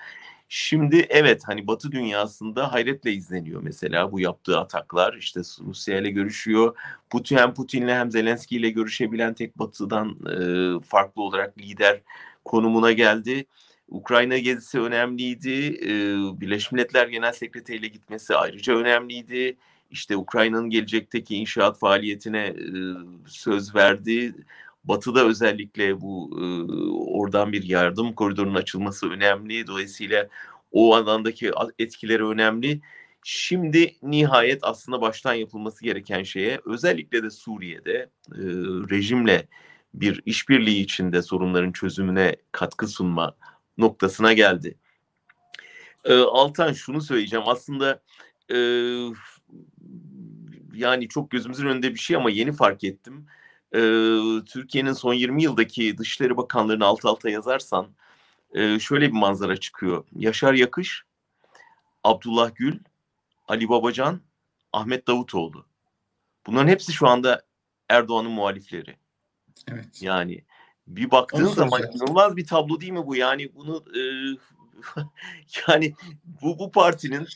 Şimdi 0.50 1.06
evet 1.10 1.42
hani 1.46 1.68
Batı 1.68 1.92
dünyasında 1.92 2.74
hayretle 2.74 3.12
izleniyor 3.14 3.62
mesela 3.64 4.12
bu 4.12 4.20
yaptığı 4.20 4.60
ataklar. 4.60 5.14
İşte 5.14 5.42
Rusya 5.68 6.00
ile 6.00 6.12
görüşüyor. 6.12 6.76
Putin 7.10 7.38
hem 7.38 7.54
Putin'le 7.54 7.88
hem 7.88 8.12
Zelenski 8.12 8.56
ile 8.56 8.70
görüşebilen 8.70 9.34
tek 9.34 9.60
Batı'dan 9.60 10.10
e, 10.10 10.38
farklı 10.86 11.22
olarak 11.22 11.58
lider 11.58 12.02
konumuna 12.46 12.92
geldi. 12.92 13.46
Ukrayna 13.88 14.38
gezisi 14.38 14.80
önemliydi. 14.80 15.80
Birleşmiş 16.42 16.72
Milletler 16.72 17.08
Genel 17.08 17.32
Sekreteri 17.32 17.78
ile 17.78 17.88
gitmesi 17.88 18.36
ayrıca 18.36 18.78
önemliydi. 18.78 19.58
İşte 19.92 20.18
Ukrayna'nın 20.18 20.70
gelecekteki 20.70 21.36
inşaat 21.36 21.80
faaliyetine 21.80 22.56
söz 23.28 23.76
verdi. 23.76 24.36
Batı'da 24.84 25.26
özellikle 25.26 26.02
bu 26.02 26.30
oradan 27.08 27.52
bir 27.52 27.64
yardım 27.64 28.14
koridorunun 28.14 28.56
açılması 28.56 29.10
önemli. 29.10 29.68
Dolayısıyla 29.68 30.30
o 30.72 30.96
alandaki 30.96 31.52
etkileri 31.80 32.26
önemli. 32.26 32.82
Şimdi 33.24 33.96
nihayet 34.04 34.60
aslında 34.62 35.02
baştan 35.02 35.34
yapılması 35.34 35.84
gereken 35.84 36.24
şeye 36.24 36.60
özellikle 36.66 37.24
de 37.24 37.30
Suriye'de 37.30 38.10
rejimle 38.90 39.48
bir 39.94 40.22
işbirliği 40.26 40.82
içinde 40.82 41.22
sorunların 41.22 41.72
çözümüne 41.72 42.36
katkı 42.52 42.88
sunma 42.88 43.36
noktasına 43.78 44.34
geldi. 44.34 44.78
E, 46.06 46.14
Altan 46.14 46.74
şunu 46.74 47.02
söyleyeceğim 47.02 47.46
aslında 47.48 48.02
e, 48.52 48.58
yani 50.74 51.08
çok 51.08 51.32
gözümüzün 51.32 51.68
önünde 51.68 51.94
bir 51.94 52.00
şey 52.00 52.16
ama 52.16 52.30
yeni 52.30 52.52
fark 52.52 52.84
ettim. 52.84 53.28
E, 53.74 53.80
Türkiye'nin 54.46 54.94
son 54.94 55.14
20 55.14 55.44
yıldaki 55.44 55.98
Dışişleri 55.98 56.38
Bakanlarını 56.38 56.86
alt 56.86 57.06
alta 57.06 57.30
yazarsan 57.30 57.88
e, 58.54 58.80
şöyle 58.80 59.08
bir 59.08 59.18
manzara 59.18 59.58
çıkıyor. 59.58 60.06
Yaşar 60.16 60.54
Yakış, 60.54 61.04
Abdullah 62.04 62.56
Gül, 62.56 62.80
Ali 63.48 63.70
Babacan, 63.70 64.22
Ahmet 64.74 65.08
Davutoğlu. 65.08 65.66
Bunların 66.48 66.68
hepsi 66.68 66.94
şu 66.94 67.08
anda 67.08 67.42
Erdoğan'ın 67.90 68.32
muhalifleri. 68.32 68.96
Evet. 69.68 70.02
Yani 70.02 70.44
bir 70.88 71.12
baktığın 71.12 71.46
zaman 71.46 71.82
inanılmaz 71.84 72.36
bir 72.36 72.46
tablo 72.46 72.82
değil 72.82 72.92
mi 72.92 73.06
bu? 73.06 73.16
Yani 73.16 73.56
bunu 73.56 73.84
e, 73.96 74.02
yani 75.68 75.96
bu 76.42 76.60
bu 76.60 76.72
partinin 76.72 77.28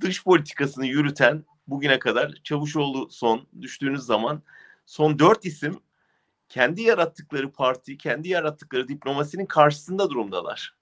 dış 0.00 0.24
politikasını 0.24 0.86
yürüten 0.86 1.44
bugüne 1.66 1.98
kadar 1.98 2.34
Çavuşoğlu 2.44 3.08
son 3.10 3.46
düştüğünüz 3.60 4.02
zaman 4.02 4.42
son 4.86 5.18
dört 5.18 5.44
isim 5.44 5.80
kendi 6.48 6.82
yarattıkları 6.82 7.52
parti, 7.52 7.98
kendi 7.98 8.28
yarattıkları 8.28 8.88
diplomasinin 8.88 9.46
karşısında 9.46 10.10
durumdalar. 10.10 10.74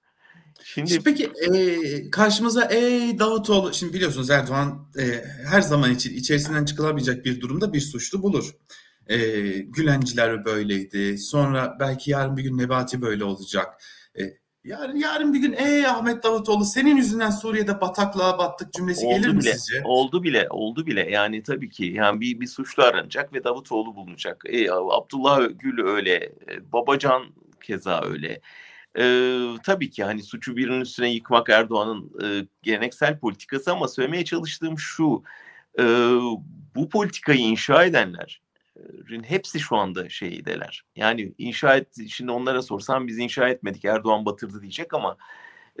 Şimdi, 0.63 0.89
şimdi 0.89 1.03
peki 1.03 1.31
e, 1.53 2.11
karşımıza 2.11 2.65
ey 2.65 3.19
Davutoğlu 3.19 3.73
şimdi 3.73 3.93
biliyorsunuz 3.93 4.29
Erdoğan 4.29 4.87
e, 4.99 5.23
her 5.45 5.61
zaman 5.61 5.93
için 5.93 6.15
içerisinden 6.15 6.65
çıkılamayacak 6.65 7.25
bir 7.25 7.41
durumda 7.41 7.73
bir 7.73 7.81
suçlu 7.81 8.23
bulur. 8.23 8.55
E, 9.09 9.17
Gülenciler 9.59 10.45
böyleydi. 10.45 11.17
Sonra 11.17 11.77
belki 11.79 12.11
yarın 12.11 12.37
bir 12.37 12.43
gün 12.43 12.57
Nebati 12.57 13.01
böyle 13.01 13.23
olacak. 13.23 13.83
E, 14.19 14.21
yarın 14.63 14.95
yarın 14.95 15.33
bir 15.33 15.39
gün 15.39 15.53
ey 15.53 15.87
Ahmet 15.87 16.23
Davutoğlu 16.23 16.65
senin 16.65 16.95
yüzünden 16.95 17.29
Suriye'de 17.29 17.81
bataklığa 17.81 18.37
battık 18.37 18.73
cümlesi 18.73 19.05
oldu 19.05 19.15
gelir 19.15 19.27
mi 19.29 19.39
bile, 19.39 19.53
sizce? 19.53 19.81
Oldu 19.83 20.23
bile, 20.23 20.47
oldu 20.49 20.85
bile. 20.85 21.11
Yani 21.11 21.43
tabii 21.43 21.69
ki 21.69 21.85
yani 21.85 22.21
bir 22.21 22.39
bir 22.39 22.47
suçlu 22.47 22.83
aranacak 22.83 23.33
ve 23.33 23.43
Davutoğlu 23.43 23.95
bulunacak. 23.95 24.43
E, 24.45 24.71
Abdullah 24.71 25.49
Gül 25.59 25.85
öyle, 25.85 26.31
Babacan 26.73 27.23
keza 27.63 28.01
öyle. 28.01 28.41
Ee, 28.97 29.39
tabii 29.63 29.89
ki 29.89 30.03
hani 30.03 30.23
suçu 30.23 30.57
birinin 30.57 30.81
üstüne 30.81 31.09
yıkmak 31.09 31.49
Erdoğan'ın 31.49 32.11
e, 32.23 32.47
geleneksel 32.61 33.19
politikası 33.19 33.71
ama 33.71 33.87
söylemeye 33.87 34.25
çalıştığım 34.25 34.79
şu 34.79 35.23
e, 35.79 35.83
bu 36.75 36.89
politikayı 36.89 37.39
inşa 37.39 37.83
edenler 37.83 38.41
hepsi 39.23 39.59
şu 39.59 39.75
anda 39.77 40.09
şeydeler. 40.09 40.83
Yani 40.95 41.33
inşa 41.37 41.75
et, 41.75 41.95
şimdi 42.09 42.31
onlara 42.31 42.61
sorsam 42.61 43.07
biz 43.07 43.17
inşa 43.17 43.49
etmedik 43.49 43.85
Erdoğan 43.85 44.25
batırdı 44.25 44.61
diyecek 44.61 44.93
ama 44.93 45.17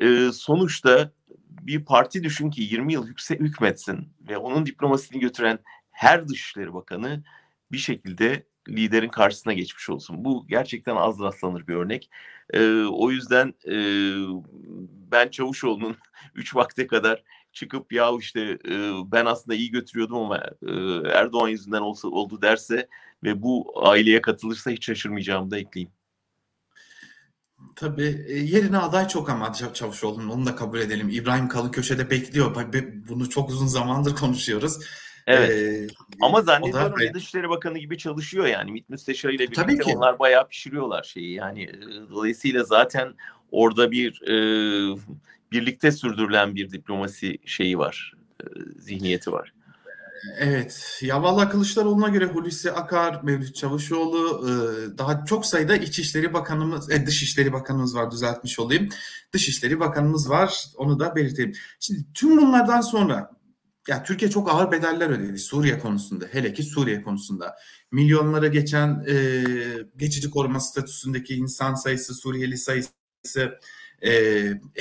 e, 0.01 0.31
sonuçta 0.33 1.11
bir 1.49 1.85
parti 1.85 2.23
düşün 2.23 2.49
ki 2.49 2.61
20 2.61 2.93
yıl 2.93 3.07
hükse, 3.07 3.35
hükmetsin 3.35 4.09
ve 4.29 4.37
onun 4.37 4.65
diplomasini 4.65 5.19
götüren 5.19 5.59
her 5.91 6.27
Dışişleri 6.27 6.73
Bakanı 6.73 7.23
bir 7.71 7.77
şekilde 7.77 8.45
liderin 8.69 9.09
karşısına 9.09 9.53
geçmiş 9.53 9.89
olsun. 9.89 10.25
Bu 10.25 10.47
gerçekten 10.47 10.95
az 10.95 11.19
rastlanır 11.19 11.67
bir 11.67 11.75
örnek. 11.75 12.09
E, 12.53 12.83
o 12.83 13.11
yüzden 13.11 13.53
e, 13.67 13.75
ben 15.11 15.29
Çavuşoğlu'nun 15.29 15.97
3 16.35 16.55
vakte 16.55 16.87
kadar 16.87 17.23
çıkıp 17.51 17.93
ya 17.93 18.11
işte 18.19 18.41
e, 18.41 18.91
ben 19.11 19.25
aslında 19.25 19.55
iyi 19.55 19.71
götürüyordum 19.71 20.17
ama 20.17 20.37
e, 20.37 20.71
Erdoğan 21.09 21.47
yüzünden 21.47 21.81
olsa 21.81 22.07
oldu 22.07 22.41
derse 22.41 22.87
ve 23.23 23.41
bu 23.41 23.73
aileye 23.87 24.21
katılırsa 24.21 24.71
hiç 24.71 24.85
şaşırmayacağımı 24.85 25.51
da 25.51 25.57
ekleyeyim. 25.57 25.91
Tabii 27.75 28.25
e, 28.27 28.37
yerine 28.37 28.77
aday 28.77 29.07
çok 29.07 29.29
ama 29.29 29.53
Çavuşoğlu'nun 29.53 30.29
onu 30.29 30.45
da 30.45 30.55
kabul 30.55 30.79
edelim. 30.79 31.09
İbrahim 31.09 31.47
Kalın 31.47 31.71
köşede 31.71 32.09
bekliyor. 32.09 32.55
Bunu 33.09 33.29
çok 33.29 33.49
uzun 33.49 33.67
zamandır 33.67 34.15
konuşuyoruz. 34.15 34.79
Evet. 35.27 35.49
Ee, 35.49 35.87
Ama 36.21 36.41
zannediyorum 36.41 36.99
da... 36.99 37.13
Dışişleri 37.13 37.49
Bakanı 37.49 37.77
gibi 37.77 37.97
çalışıyor 37.97 38.45
yani. 38.45 38.71
MİT 38.71 38.89
Müsteşarı 38.89 39.31
ile 39.31 39.39
birlikte 39.39 39.61
Tabii 39.61 39.79
ki. 39.79 39.93
onlar 39.95 40.19
bayağı 40.19 40.47
pişiriyorlar 40.47 41.03
şeyi. 41.03 41.33
Yani 41.33 41.69
dolayısıyla 42.09 42.63
zaten 42.63 43.13
orada 43.51 43.91
bir 43.91 44.21
e, 44.21 44.35
birlikte 45.51 45.91
sürdürülen 45.91 46.55
bir 46.55 46.71
diplomasi 46.71 47.37
şeyi 47.45 47.77
var, 47.77 48.13
e, 48.41 48.45
zihniyeti 48.79 49.31
var. 49.31 49.53
Evet. 50.39 50.99
Ya 51.01 51.23
valla 51.23 51.49
Kılıçdaroğlu'na 51.49 52.07
göre 52.07 52.25
Hulusi 52.25 52.71
Akar, 52.71 53.23
Mevlüt 53.23 53.55
Çavuşoğlu 53.55 54.47
e, 54.47 54.51
daha 54.97 55.25
çok 55.25 55.45
sayıda 55.45 55.75
İçişleri 55.75 56.33
Bakanımız, 56.33 56.91
e, 56.91 57.05
Dışişleri 57.05 57.53
Bakanımız 57.53 57.95
var 57.95 58.11
düzeltmiş 58.11 58.59
olayım. 58.59 58.89
Dışişleri 59.33 59.79
Bakanımız 59.79 60.29
var 60.29 60.65
onu 60.75 60.99
da 60.99 61.15
belirteyim. 61.15 61.53
Şimdi 61.79 62.05
tüm 62.13 62.37
bunlardan 62.37 62.81
sonra 62.81 63.31
ya 63.87 64.03
Türkiye 64.03 64.31
çok 64.31 64.53
ağır 64.53 64.71
bedeller 64.71 65.09
ödedi 65.09 65.39
Suriye 65.39 65.79
konusunda 65.79 66.25
hele 66.31 66.53
ki 66.53 66.63
Suriye 66.63 67.01
konusunda. 67.01 67.55
Milyonlara 67.91 68.47
geçen 68.47 69.05
e, 69.07 69.43
geçici 69.97 70.29
koruma 70.29 70.59
statüsündeki 70.59 71.35
insan 71.35 71.73
sayısı, 71.73 72.13
Suriyeli 72.13 72.57
sayısı, 72.57 73.59
e, 74.01 74.11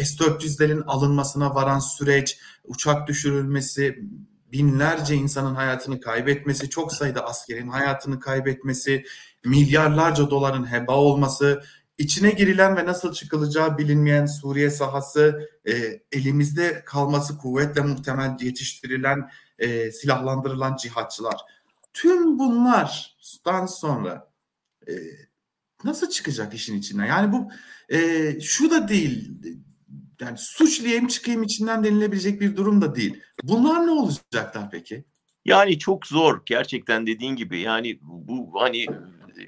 S-400'lerin 0.04 0.84
alınmasına 0.84 1.54
varan 1.54 1.78
süreç, 1.78 2.38
uçak 2.64 3.08
düşürülmesi, 3.08 3.98
binlerce 4.52 5.14
insanın 5.14 5.54
hayatını 5.54 6.00
kaybetmesi, 6.00 6.70
çok 6.70 6.92
sayıda 6.92 7.26
askerin 7.26 7.68
hayatını 7.68 8.20
kaybetmesi, 8.20 9.04
milyarlarca 9.44 10.30
doların 10.30 10.72
heba 10.72 10.96
olması, 10.96 11.62
içine 11.98 12.30
girilen 12.30 12.76
ve 12.76 12.86
nasıl 12.86 13.12
çıkılacağı 13.12 13.78
bilinmeyen 13.78 14.26
Suriye 14.26 14.70
sahası, 14.70 15.50
e, 15.68 16.02
elimizde 16.12 16.82
kalması 16.84 17.38
kuvvetle 17.38 17.80
muhtemel 17.80 18.36
yetiştirilen, 18.40 19.30
e, 19.58 19.92
silahlandırılan 19.92 20.76
cihatçılar. 20.76 21.36
Tüm 21.92 22.38
bunlardan 22.38 23.66
sonra 23.66 24.30
e, 24.88 24.92
nasıl 25.84 26.10
çıkacak 26.10 26.54
işin 26.54 26.78
içinden? 26.78 27.06
Yani 27.06 27.32
bu 27.32 27.48
e, 27.88 28.40
şu 28.40 28.70
da 28.70 28.88
değil, 28.88 29.30
yani 30.20 30.38
suçlayayım 30.38 31.06
çıkayım 31.06 31.42
içinden 31.42 31.84
denilebilecek 31.84 32.40
bir 32.40 32.56
durum 32.56 32.80
da 32.80 32.94
değil. 32.94 33.20
Bunlar 33.42 33.86
ne 33.86 33.90
olacaklar 33.90 34.70
peki? 34.70 35.04
Yani 35.44 35.78
çok 35.78 36.06
zor 36.06 36.42
gerçekten 36.46 37.06
dediğin 37.06 37.36
gibi. 37.36 37.60
Yani 37.60 37.98
bu 38.02 38.50
hani 38.60 38.86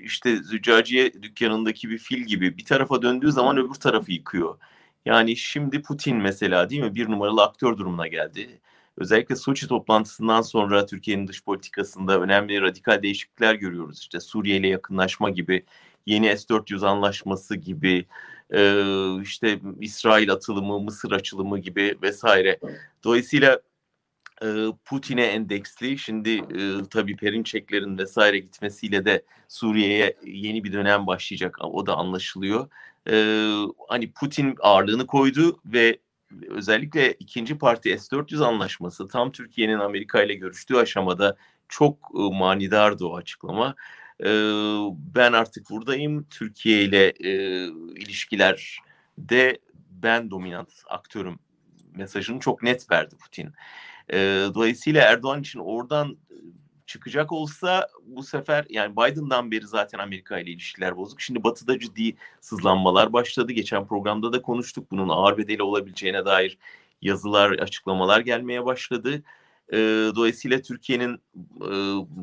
işte 0.01 0.37
züccaciye 0.37 1.13
dükkanındaki 1.13 1.91
bir 1.91 1.99
fil 1.99 2.23
gibi 2.23 2.59
bir 2.59 2.65
tarafa 2.65 3.03
döndüğü 3.03 3.33
zaman 3.33 3.57
öbür 3.57 3.75
tarafı 3.75 4.13
yıkıyor. 4.13 4.59
Yani 5.05 5.37
şimdi 5.37 5.83
Putin 5.83 6.17
mesela 6.17 6.71
değil 6.71 6.83
mi 6.83 6.95
bir 6.95 7.11
numaralı 7.11 7.43
aktör 7.43 7.77
durumuna 7.77 8.07
geldi. 8.07 8.61
Özellikle 8.97 9.37
Soçi 9.37 9.69
toplantısından 9.69 10.43
sonra 10.43 10.87
Türkiye'nin 10.87 11.29
dış 11.29 11.45
politikasında 11.45 12.21
önemli 12.21 12.61
radikal 12.61 13.03
değişiklikler 13.03 13.55
görüyoruz. 13.55 14.01
İşte 14.01 14.21
Suriye 14.21 14.57
ile 14.57 14.69
yakınlaşma 14.69 15.31
gibi, 15.31 15.65
yeni 16.07 16.39
S-400 16.39 16.87
anlaşması 16.87 17.57
gibi, 17.57 18.07
işte 19.23 19.61
İsrail 19.81 20.33
atılımı, 20.33 20.81
Mısır 20.81 21.13
açılımı 21.13 21.59
gibi 21.59 21.99
vesaire. 22.03 22.59
Dolayısıyla 23.05 23.61
Putin'e 24.85 25.25
endeksli. 25.25 25.99
Şimdi 25.99 26.31
e, 26.31 26.89
tabii 26.91 27.17
Perinçeklerin 27.17 27.99
vesaire 27.99 28.39
gitmesiyle 28.39 29.05
de 29.05 29.23
Suriye'ye 29.49 30.17
yeni 30.25 30.65
bir 30.65 30.73
dönem 30.73 31.07
başlayacak. 31.07 31.57
O 31.61 31.87
da 31.87 31.97
anlaşılıyor. 31.97 32.69
E, 33.11 33.15
hani 33.89 34.13
Putin 34.13 34.55
ağırlığını 34.61 35.07
koydu 35.07 35.61
ve 35.65 35.99
özellikle 36.49 37.13
ikinci 37.13 37.59
parti 37.59 37.99
S-400 37.99 38.45
anlaşması 38.45 39.09
tam 39.09 39.33
Türkiye'nin 39.33 39.79
Amerika 39.79 40.23
ile 40.23 40.35
görüştüğü 40.35 40.77
aşamada 40.77 41.37
çok 41.69 41.95
e, 42.15 42.39
manidardı 42.39 43.05
o 43.05 43.17
açıklama. 43.17 43.75
E, 44.25 44.31
ben 45.15 45.33
artık 45.33 45.71
buradayım. 45.71 46.27
Türkiye 46.31 46.85
ile 46.85 47.07
e, 47.09 47.65
ilişkilerde 47.97 49.59
ben 49.91 50.31
dominant 50.31 50.73
aktörüm 50.89 51.39
mesajını 51.97 52.41
çok 52.41 52.63
net 52.63 52.91
verdi 52.91 53.17
Putin. 53.17 53.53
E, 54.13 54.17
dolayısıyla 54.55 55.03
Erdoğan 55.03 55.41
için 55.41 55.59
oradan 55.59 56.17
çıkacak 56.87 57.33
olsa 57.33 57.89
bu 58.07 58.23
sefer 58.23 58.67
yani 58.69 58.97
Biden'dan 58.97 59.51
beri 59.51 59.67
zaten 59.67 59.99
Amerika 59.99 60.39
ile 60.39 60.51
ilişkiler 60.51 60.97
bozuk. 60.97 61.21
Şimdi 61.21 61.45
Batı'da 61.45 61.79
ciddi 61.79 62.17
sızlanmalar 62.41 63.13
başladı. 63.13 63.53
Geçen 63.53 63.87
programda 63.87 64.33
da 64.33 64.43
konuştuk 64.43 64.91
bunun 64.91 65.09
ağır 65.09 65.39
bedeli 65.39 65.63
olabileceğine 65.63 66.25
dair 66.25 66.59
yazılar, 67.03 67.51
açıklamalar 67.51 68.21
gelmeye 68.21 68.65
başladı. 68.65 69.23
E, 69.73 69.77
dolayısıyla 70.17 70.63
Türkiye'nin 70.63 71.15
e, 71.61 71.71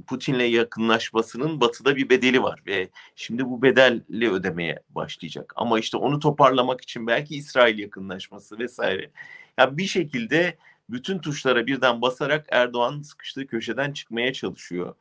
Putin'le 0.07 0.51
yakınlaşmasının 0.51 1.61
batıda 1.61 1.95
bir 1.95 2.09
bedeli 2.09 2.43
var 2.43 2.61
ve 2.67 2.89
şimdi 3.15 3.45
bu 3.45 3.61
bedeli 3.61 4.31
ödemeye 4.31 4.79
başlayacak. 4.89 5.53
Ama 5.55 5.79
işte 5.79 5.97
onu 5.97 6.19
toparlamak 6.19 6.81
için 6.81 7.07
belki 7.07 7.35
İsrail 7.35 7.79
yakınlaşması 7.79 8.59
vesaire. 8.59 9.11
Yani 9.57 9.77
bir 9.77 9.85
şekilde 9.85 10.57
bütün 10.89 11.19
tuşlara 11.19 11.67
birden 11.67 12.01
basarak 12.01 12.45
Erdoğan 12.51 13.01
sıkıştığı 13.01 13.47
köşeden 13.47 13.91
çıkmaya 13.93 14.33
çalışıyor. 14.33 14.95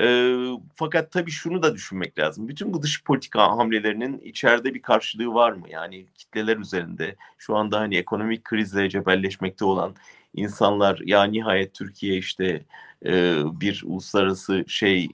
E, 0.00 0.34
fakat 0.74 1.12
tabii 1.12 1.30
şunu 1.30 1.62
da 1.62 1.74
düşünmek 1.74 2.18
lazım. 2.18 2.48
Bütün 2.48 2.72
bu 2.74 2.82
dış 2.82 3.04
politika 3.04 3.42
hamlelerinin 3.58 4.18
içeride 4.18 4.74
bir 4.74 4.82
karşılığı 4.82 5.34
var 5.34 5.52
mı? 5.52 5.66
Yani 5.70 6.06
kitleler 6.14 6.56
üzerinde 6.56 7.16
şu 7.38 7.56
anda 7.56 7.80
hani 7.80 7.96
ekonomik 7.96 8.44
krizle 8.44 8.88
cebelleşmekte 8.90 9.64
olan 9.64 9.94
insanlar 10.34 11.00
ya 11.04 11.24
nihayet 11.24 11.74
Türkiye 11.74 12.16
işte 12.16 12.64
e, 13.06 13.34
bir 13.60 13.82
uluslararası 13.86 14.64
şey 14.68 15.04
e, 15.04 15.10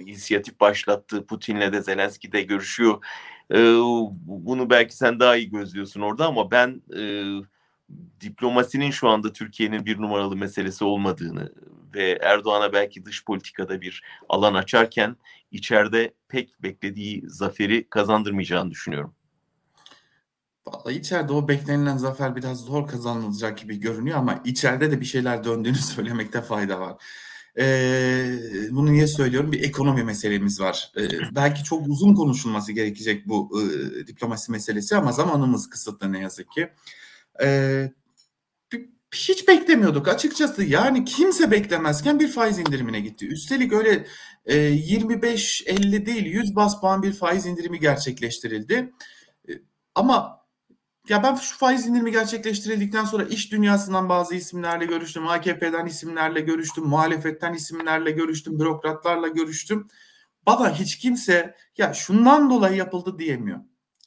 inisiyatif 0.00 0.60
başlattı. 0.60 1.26
Putin'le 1.26 1.72
de 1.72 1.82
Zelenski 1.82 2.32
de 2.32 2.42
görüşüyor. 2.42 3.04
E, 3.50 3.56
bunu 4.26 4.70
belki 4.70 4.96
sen 4.96 5.20
daha 5.20 5.36
iyi 5.36 5.50
gözlüyorsun 5.50 6.00
orada 6.00 6.26
ama 6.26 6.50
ben 6.50 6.82
e, 6.98 7.02
diplomasinin 8.20 8.90
şu 8.90 9.08
anda 9.08 9.32
Türkiye'nin 9.32 9.86
bir 9.86 9.98
numaralı 9.98 10.36
meselesi 10.36 10.84
olmadığını 10.84 11.52
ve 11.94 12.18
Erdoğan'a 12.22 12.72
belki 12.72 13.04
dış 13.04 13.24
politikada 13.24 13.80
bir 13.80 14.02
alan 14.28 14.54
açarken 14.54 15.16
içeride 15.50 16.14
pek 16.28 16.62
beklediği 16.62 17.22
zaferi 17.26 17.88
kazandırmayacağını 17.90 18.70
düşünüyorum. 18.70 19.14
Vallahi 20.66 20.94
içeride 20.94 21.32
o 21.32 21.48
beklenilen 21.48 21.96
zafer 21.96 22.36
biraz 22.36 22.60
zor 22.60 22.88
kazanılacak 22.88 23.58
gibi 23.58 23.80
görünüyor 23.80 24.18
ama 24.18 24.40
içeride 24.44 24.90
de 24.90 25.00
bir 25.00 25.06
şeyler 25.06 25.44
döndüğünü 25.44 25.76
söylemekte 25.94 26.40
fayda 26.40 26.80
var. 26.80 26.96
Ee, 27.58 28.38
bunu 28.70 28.92
niye 28.92 29.06
söylüyorum? 29.06 29.52
Bir 29.52 29.62
ekonomi 29.62 30.04
meselemiz 30.04 30.60
var. 30.60 30.92
Ee, 30.96 31.34
belki 31.34 31.64
çok 31.64 31.88
uzun 31.88 32.14
konuşulması 32.14 32.72
gerekecek 32.72 33.28
bu 33.28 33.60
e, 33.60 34.06
diplomasi 34.06 34.52
meselesi 34.52 34.96
ama 34.96 35.12
zamanımız 35.12 35.70
kısıtlı 35.70 36.12
ne 36.12 36.20
yazık 36.20 36.52
ki. 36.52 36.68
Ee, 37.42 37.92
hiç 39.14 39.48
beklemiyorduk 39.48 40.08
açıkçası. 40.08 40.64
Yani 40.64 41.04
kimse 41.04 41.50
beklemezken 41.50 42.20
bir 42.20 42.28
faiz 42.28 42.58
indirimine 42.58 43.00
gitti. 43.00 43.28
Üstelik 43.28 43.72
öyle 43.72 44.06
e, 44.46 44.56
25-50 44.56 46.06
değil 46.06 46.26
100 46.26 46.56
bas 46.56 46.80
puan 46.80 47.02
bir 47.02 47.12
faiz 47.12 47.46
indirimi 47.46 47.80
gerçekleştirildi. 47.80 48.92
Ama 49.94 50.42
ya 51.08 51.22
ben 51.22 51.34
şu 51.34 51.58
faiz 51.58 51.86
indirimi 51.86 52.12
gerçekleştirildikten 52.12 53.04
sonra 53.04 53.24
iş 53.24 53.52
dünyasından 53.52 54.08
bazı 54.08 54.34
isimlerle 54.34 54.84
görüştüm. 54.84 55.28
AKP'den 55.28 55.86
isimlerle 55.86 56.40
görüştüm. 56.40 56.84
Muhalefetten 56.84 57.54
isimlerle 57.54 58.10
görüştüm. 58.10 58.58
Bürokratlarla 58.58 59.28
görüştüm. 59.28 59.88
Bana 60.46 60.74
hiç 60.74 60.98
kimse 60.98 61.56
ya 61.78 61.94
şundan 61.94 62.50
dolayı 62.50 62.76
yapıldı 62.76 63.18
diyemiyor. 63.18 63.60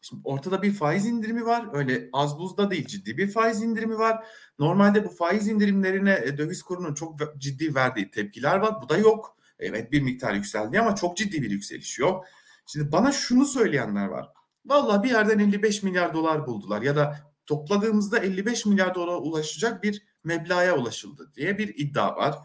Şimdi 0.09 0.21
ortada 0.23 0.61
bir 0.61 0.73
faiz 0.73 1.05
indirimi 1.05 1.45
var. 1.45 1.65
Öyle 1.73 2.09
az 2.13 2.39
buzda 2.39 2.71
değil 2.71 2.85
ciddi 2.85 3.17
bir 3.17 3.31
faiz 3.31 3.61
indirimi 3.61 3.97
var. 3.97 4.27
Normalde 4.59 5.05
bu 5.05 5.09
faiz 5.09 5.47
indirimlerine 5.47 6.21
e, 6.25 6.37
döviz 6.37 6.63
kurunun 6.63 6.93
çok 6.93 7.19
ciddi 7.37 7.75
verdiği 7.75 8.11
tepkiler 8.11 8.57
var. 8.57 8.81
Bu 8.81 8.89
da 8.89 8.97
yok. 8.97 9.37
Evet 9.59 9.91
bir 9.91 10.01
miktar 10.01 10.33
yükseldi 10.33 10.79
ama 10.79 10.95
çok 10.95 11.17
ciddi 11.17 11.41
bir 11.41 11.51
yükseliş 11.51 11.99
yok. 11.99 12.25
Şimdi 12.65 12.91
bana 12.91 13.11
şunu 13.11 13.45
söyleyenler 13.45 14.05
var. 14.05 14.29
Vallahi 14.65 15.03
bir 15.03 15.09
yerden 15.09 15.39
55 15.39 15.83
milyar 15.83 16.13
dolar 16.13 16.47
buldular 16.47 16.81
ya 16.81 16.95
da 16.95 17.19
topladığımızda 17.45 18.19
55 18.19 18.65
milyar 18.65 18.95
dolara 18.95 19.17
ulaşacak 19.17 19.83
bir 19.83 20.05
meblağa 20.23 20.73
ulaşıldı 20.73 21.31
diye 21.35 21.57
bir 21.57 21.73
iddia 21.77 22.15
var. 22.15 22.35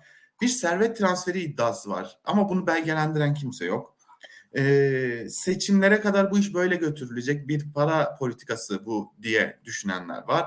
Bir 0.40 0.48
servet 0.48 0.98
transferi 0.98 1.40
iddiası 1.40 1.90
var 1.90 2.18
ama 2.24 2.48
bunu 2.48 2.66
belgelendiren 2.66 3.34
kimse 3.34 3.64
yok 3.64 3.99
e, 4.56 5.26
seçimlere 5.28 6.00
kadar 6.00 6.30
bu 6.30 6.38
iş 6.38 6.54
böyle 6.54 6.76
götürülecek 6.76 7.48
bir 7.48 7.72
para 7.72 8.14
politikası 8.14 8.86
bu 8.86 9.14
diye 9.22 9.60
düşünenler 9.64 10.22
var. 10.28 10.46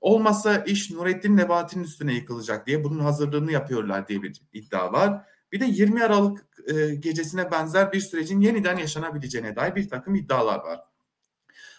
Olmazsa 0.00 0.56
iş 0.56 0.90
Nurettin 0.90 1.36
Nebati'nin 1.36 1.84
üstüne 1.84 2.14
yıkılacak 2.14 2.66
diye 2.66 2.84
bunun 2.84 3.00
hazırlığını 3.00 3.52
yapıyorlar 3.52 4.08
diye 4.08 4.22
bir 4.22 4.42
iddia 4.52 4.92
var. 4.92 5.26
Bir 5.52 5.60
de 5.60 5.64
20 5.64 6.04
Aralık 6.04 6.46
e, 6.66 6.94
gecesine 6.94 7.50
benzer 7.50 7.92
bir 7.92 8.00
sürecin 8.00 8.40
yeniden 8.40 8.76
yaşanabileceğine 8.76 9.56
dair 9.56 9.74
bir 9.74 9.88
takım 9.88 10.14
iddialar 10.14 10.58
var. 10.58 10.80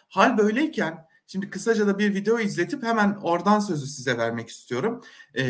Hal 0.07 0.37
böyleyken 0.37 1.05
Şimdi 1.31 1.49
kısaca 1.49 1.87
da 1.87 1.99
bir 1.99 2.13
video 2.13 2.39
izletip 2.39 2.83
hemen 2.83 3.17
oradan 3.21 3.59
sözü 3.59 3.87
size 3.87 4.17
vermek 4.17 4.49
istiyorum. 4.49 5.01
E, 5.33 5.43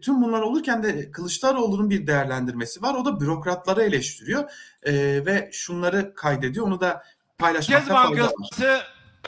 tüm 0.00 0.22
bunlar 0.22 0.40
olurken 0.40 0.82
de 0.82 1.10
Kılıçdaroğlu'nun 1.10 1.90
bir 1.90 2.06
değerlendirmesi 2.06 2.82
var. 2.82 2.94
O 2.94 3.04
da 3.04 3.20
bürokratları 3.20 3.82
eleştiriyor 3.82 4.50
e, 4.82 4.92
ve 5.26 5.50
şunları 5.52 6.14
kaydediyor. 6.14 6.66
Onu 6.66 6.80
da 6.80 7.02
paylaşmakta 7.38 7.94
fayda 7.94 8.24
var. 8.24 8.30
Bankası 8.38 8.80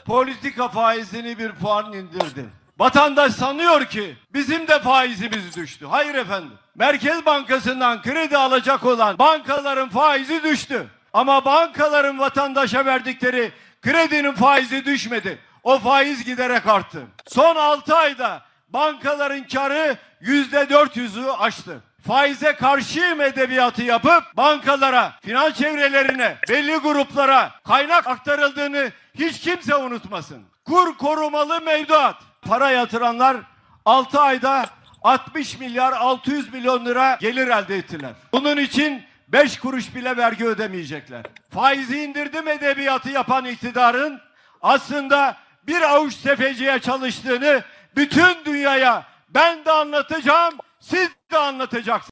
politika 0.05 0.67
faizini 0.67 1.37
bir 1.37 1.51
puan 1.51 1.93
indirdi. 1.93 2.45
Vatandaş 2.79 3.33
sanıyor 3.33 3.85
ki 3.85 4.15
bizim 4.33 4.67
de 4.67 4.79
faizimiz 4.79 5.55
düştü. 5.55 5.85
Hayır 5.85 6.15
efendim. 6.15 6.53
Merkez 6.75 7.25
Bankası'ndan 7.25 8.01
kredi 8.01 8.37
alacak 8.37 8.85
olan 8.85 9.19
bankaların 9.19 9.89
faizi 9.89 10.43
düştü. 10.43 10.87
Ama 11.13 11.45
bankaların 11.45 12.19
vatandaşa 12.19 12.85
verdikleri 12.85 13.51
kredinin 13.81 14.33
faizi 14.33 14.85
düşmedi 14.85 15.39
o 15.63 15.79
faiz 15.79 16.23
giderek 16.23 16.67
arttı. 16.67 17.03
Son 17.27 17.55
6 17.55 17.95
ayda 17.95 18.41
bankaların 18.69 19.47
karı 19.47 19.97
yüzde 20.21 20.61
400'ü 20.61 21.31
aştı. 21.31 21.81
Faize 22.07 22.55
karşıyım 22.55 23.21
edebiyatı 23.21 23.83
yapıp 23.83 24.23
bankalara, 24.37 25.13
finans 25.21 25.53
çevrelerine, 25.53 26.37
belli 26.49 26.75
gruplara 26.77 27.51
kaynak 27.67 28.07
aktarıldığını 28.07 28.91
hiç 29.19 29.39
kimse 29.39 29.75
unutmasın. 29.75 30.43
Kur 30.65 30.97
korumalı 30.97 31.61
mevduat. 31.61 32.15
Para 32.41 32.71
yatıranlar 32.71 33.37
6 33.85 34.21
ayda 34.21 34.65
60 35.03 35.59
milyar 35.59 35.93
600 35.93 36.53
milyon 36.53 36.85
lira 36.85 37.17
gelir 37.21 37.47
elde 37.47 37.77
ettiler. 37.77 38.11
Bunun 38.33 38.57
için 38.57 39.03
beş 39.27 39.59
kuruş 39.59 39.95
bile 39.95 40.17
vergi 40.17 40.45
ödemeyecekler. 40.45 41.25
Faizi 41.53 42.03
indirdim 42.03 42.47
edebiyatı 42.47 43.09
yapan 43.09 43.45
iktidarın 43.45 44.21
aslında 44.61 45.37
bir 45.67 45.81
avuç 45.81 46.15
tefeciye 46.15 46.79
çalıştığını 46.79 47.63
bütün 47.95 48.45
dünyaya 48.45 49.05
ben 49.29 49.65
de 49.65 49.71
anlatacağım, 49.71 50.53
siz 50.79 51.09
de 51.31 51.37
anlatacaksınız. 51.37 52.11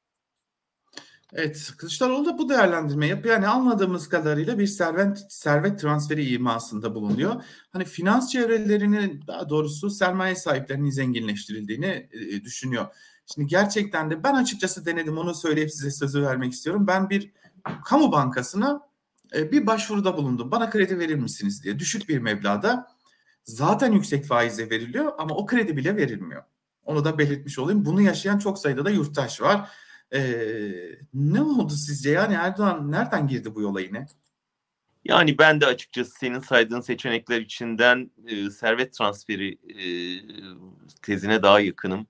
Evet, 1.34 1.72
Kılıçdaroğlu 1.78 2.26
da 2.26 2.38
bu 2.38 2.50
değerlendirme 2.50 3.08
yapıyor. 3.08 3.36
Yani 3.36 3.48
anladığımız 3.48 4.10
kadarıyla 4.10 4.60
bir 4.60 4.68
servet 4.68 5.26
servet 5.30 5.80
transferi 5.80 6.30
imasında 6.30 6.96
bulunuyor. 6.96 7.44
Hani 7.74 7.86
finans 7.86 8.32
çevrelerinin 8.32 9.24
daha 9.28 9.50
doğrusu 9.50 9.90
sermaye 9.90 10.36
sahiplerinin 10.36 10.90
zenginleştirildiğini 10.90 12.10
e, 12.12 12.44
düşünüyor. 12.44 12.86
Şimdi 13.34 13.48
gerçekten 13.48 14.10
de 14.10 14.24
ben 14.24 14.34
açıkçası 14.34 14.86
denedim 14.86 15.18
onu 15.18 15.36
söyleyip 15.36 15.72
size 15.72 15.92
sözü 15.92 16.22
vermek 16.22 16.54
istiyorum. 16.54 16.88
Ben 16.88 17.10
bir 17.10 17.32
kamu 17.86 18.12
bankasına 18.12 18.82
e, 19.36 19.52
bir 19.52 19.68
başvuruda 19.68 20.18
bulundum. 20.18 20.52
Bana 20.52 20.70
kredi 20.70 21.00
verir 21.00 21.16
misiniz 21.16 21.64
diye 21.64 21.80
düşük 21.80 22.10
bir 22.10 22.20
meblağda 22.20 22.88
zaten 23.44 23.92
yüksek 23.92 24.26
faize 24.26 24.70
veriliyor 24.70 25.14
ama 25.18 25.36
o 25.36 25.46
kredi 25.46 25.78
bile 25.78 25.96
verilmiyor. 25.96 26.44
Onu 26.86 27.06
da 27.06 27.18
belirtmiş 27.18 27.60
olayım. 27.60 27.86
Bunu 27.86 28.02
yaşayan 28.02 28.38
çok 28.38 28.60
sayıda 28.60 28.86
da 28.86 28.90
yurttaş 28.90 29.42
var. 29.42 29.70
Ee, 30.14 30.72
ne 31.14 31.42
oldu 31.42 31.74
sizce? 31.74 32.12
Yani 32.12 32.34
Erdoğan 32.34 32.92
nereden 32.92 33.28
girdi 33.28 33.56
bu 33.56 33.62
yola 33.62 33.82
yine? 33.82 34.08
Yani 35.06 35.38
ben 35.38 35.62
de 35.62 35.66
açıkçası 35.66 36.12
senin 36.12 36.40
saydığın 36.40 36.82
seçenekler 36.82 37.42
içinden 37.42 38.12
e, 38.28 38.50
servet 38.50 38.94
transferi 38.94 39.58
e, 39.70 39.86
tezine 41.02 41.44
daha 41.44 41.60
yakınım. 41.60 42.08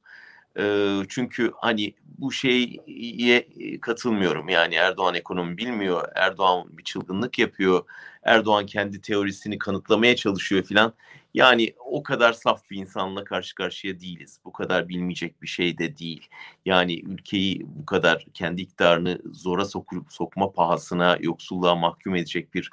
E, 0.60 0.96
çünkü 1.10 1.52
hani 1.56 1.94
bu 2.18 2.32
şeye 2.32 3.48
katılmıyorum. 3.82 4.50
Yani 4.50 4.76
Erdoğan 4.76 5.16
ekonomi 5.16 5.58
bilmiyor. 5.58 6.10
Erdoğan 6.16 6.78
bir 6.78 6.84
çılgınlık 6.84 7.40
yapıyor. 7.40 7.86
Erdoğan 8.24 8.66
kendi 8.66 9.02
teorisini 9.02 9.58
kanıtlamaya 9.58 10.16
çalışıyor 10.16 10.64
filan. 10.64 10.94
Yani 11.34 11.74
o 11.86 12.04
kadar 12.04 12.34
saf 12.34 12.70
bir 12.70 12.78
insanla 12.78 13.24
karşı 13.24 13.56
karşıya 13.56 14.00
değiliz. 14.00 14.40
Bu 14.46 14.52
kadar 14.52 14.90
bilmeyecek 14.90 15.42
bir 15.42 15.48
şey 15.48 15.78
de 15.78 15.98
değil. 15.98 16.28
Yani 16.66 17.00
ülkeyi 17.00 17.66
bu 17.68 17.86
kadar 17.86 18.26
kendi 18.34 18.62
iktidarını 18.62 19.20
zora 19.26 19.66
sokup 19.66 20.14
sokma 20.14 20.52
pahasına 20.52 21.18
yoksulluğa 21.22 21.76
mahkum 21.76 22.16
edecek 22.16 22.54
bir 22.54 22.72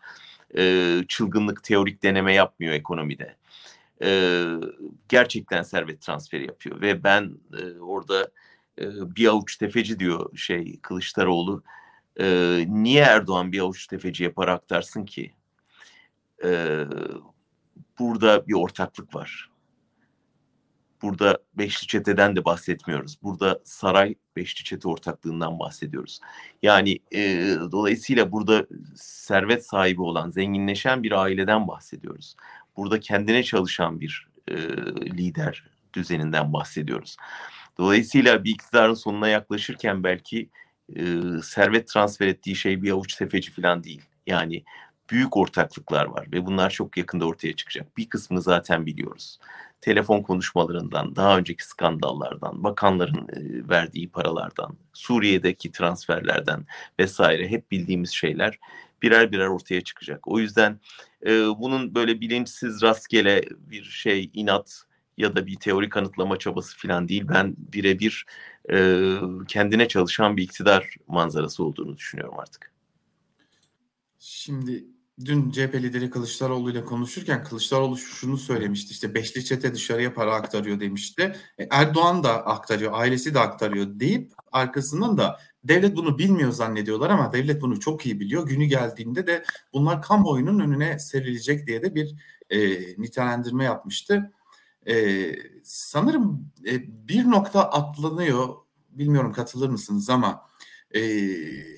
e, 0.58 0.94
çılgınlık 1.08 1.62
teorik 1.62 2.02
deneme 2.02 2.34
yapmıyor 2.34 2.72
ekonomide. 2.72 3.36
E, 4.02 4.42
gerçekten 5.08 5.62
servet 5.62 6.00
transferi 6.00 6.46
yapıyor 6.46 6.80
ve 6.80 7.04
ben 7.04 7.38
e, 7.58 7.80
orada 7.80 8.30
e, 8.80 8.84
bir 9.16 9.26
avuç 9.26 9.56
tefeci 9.56 9.98
diyor 9.98 10.36
şey 10.36 10.80
Kılıçdaroğlu. 10.80 11.62
Niye 12.68 13.02
Erdoğan 13.02 13.52
bir 13.52 13.60
avuç 13.60 13.86
tefeciye 13.86 14.30
para 14.30 14.52
aktarsın 14.52 15.04
ki? 15.04 15.32
E, 16.44 16.80
burada 17.98 18.46
bir 18.46 18.54
ortaklık 18.54 19.14
var. 19.14 19.50
Burada 21.02 21.38
Beşli 21.54 21.86
Çete'den 21.86 22.36
de 22.36 22.44
bahsetmiyoruz. 22.44 23.18
Burada 23.22 23.60
saray 23.64 24.14
Beşli 24.36 24.64
Çete 24.64 24.88
ortaklığından 24.88 25.58
bahsediyoruz. 25.58 26.20
Yani 26.62 26.98
e, 27.14 27.54
dolayısıyla 27.72 28.32
burada 28.32 28.66
servet 28.96 29.66
sahibi 29.66 30.02
olan, 30.02 30.30
zenginleşen 30.30 31.02
bir 31.02 31.12
aileden 31.12 31.68
bahsediyoruz. 31.68 32.36
Burada 32.76 33.00
kendine 33.00 33.42
çalışan 33.42 34.00
bir 34.00 34.28
e, 34.48 34.56
lider 35.06 35.70
düzeninden 35.94 36.52
bahsediyoruz. 36.52 37.16
Dolayısıyla 37.78 38.44
bir 38.44 38.50
iktidarın 38.50 38.94
sonuna 38.94 39.28
yaklaşırken 39.28 40.04
belki 40.04 40.50
e, 40.96 41.02
servet 41.42 41.88
transfer 41.88 42.26
ettiği 42.26 42.56
şey 42.56 42.82
bir 42.82 42.90
avuç 42.90 43.14
tefeci 43.14 43.52
falan 43.52 43.84
değil. 43.84 44.02
Yani 44.26 44.64
büyük 45.10 45.36
ortaklıklar 45.36 46.06
var 46.06 46.26
ve 46.32 46.46
bunlar 46.46 46.70
çok 46.70 46.96
yakında 46.96 47.26
ortaya 47.26 47.52
çıkacak. 47.52 47.96
Bir 47.96 48.08
kısmını 48.08 48.42
zaten 48.42 48.86
biliyoruz. 48.86 49.38
Telefon 49.80 50.22
konuşmalarından, 50.22 51.16
daha 51.16 51.38
önceki 51.38 51.66
skandallardan, 51.66 52.64
bakanların 52.64 53.28
e, 53.28 53.68
verdiği 53.68 54.08
paralardan, 54.08 54.76
Suriye'deki 54.92 55.72
transferlerden 55.72 56.66
vesaire 56.98 57.48
hep 57.48 57.70
bildiğimiz 57.70 58.10
şeyler 58.10 58.58
birer 59.02 59.32
birer 59.32 59.46
ortaya 59.46 59.80
çıkacak. 59.80 60.28
O 60.28 60.38
yüzden 60.38 60.80
e, 61.26 61.30
bunun 61.58 61.94
böyle 61.94 62.20
bilinçsiz 62.20 62.82
rastgele 62.82 63.42
bir 63.58 63.84
şey 63.84 64.30
inat 64.34 64.82
ya 65.18 65.36
da 65.36 65.46
bir 65.46 65.56
teori 65.56 65.88
kanıtlama 65.88 66.38
çabası 66.38 66.78
falan 66.78 67.08
değil. 67.08 67.24
Ben 67.28 67.54
birebir 67.58 68.26
e, 68.72 69.16
kendine 69.48 69.88
çalışan 69.88 70.36
bir 70.36 70.42
iktidar 70.42 70.94
manzarası 71.06 71.64
olduğunu 71.64 71.96
düşünüyorum 71.96 72.38
artık. 72.38 72.72
Şimdi 74.18 74.84
dün 75.24 75.50
CHP 75.50 75.74
lideri 75.74 76.10
Kılıçdaroğlu 76.10 76.70
ile 76.70 76.84
konuşurken 76.84 77.44
Kılıçdaroğlu 77.44 77.96
şunu 77.96 78.38
söylemişti 78.38 78.92
işte 78.92 79.14
beşli 79.14 79.44
çete 79.44 79.74
dışarıya 79.74 80.14
para 80.14 80.34
aktarıyor 80.34 80.80
demişti. 80.80 81.36
E, 81.58 81.66
Erdoğan 81.70 82.24
da 82.24 82.46
aktarıyor, 82.46 82.92
ailesi 82.94 83.34
de 83.34 83.40
aktarıyor 83.40 83.86
deyip 84.00 84.32
arkasından 84.52 85.18
da 85.18 85.40
devlet 85.64 85.96
bunu 85.96 86.18
bilmiyor 86.18 86.52
zannediyorlar 86.52 87.10
ama 87.10 87.32
devlet 87.32 87.62
bunu 87.62 87.80
çok 87.80 88.06
iyi 88.06 88.20
biliyor. 88.20 88.46
Günü 88.46 88.64
geldiğinde 88.64 89.26
de 89.26 89.44
bunlar 89.72 90.02
kamuoyunun 90.02 90.60
önüne 90.60 90.98
serilecek 90.98 91.66
diye 91.66 91.82
de 91.82 91.94
bir 91.94 92.14
e, 92.50 92.58
nitelendirme 93.02 93.64
yapmıştı. 93.64 94.32
E, 94.88 95.26
sanırım 95.64 96.52
e, 96.66 97.08
bir 97.08 97.30
nokta 97.30 97.70
atlanıyor. 97.70 98.48
Bilmiyorum 98.90 99.32
katılır 99.32 99.68
mısınız 99.68 100.10
ama 100.10 100.46
e, 100.94 101.00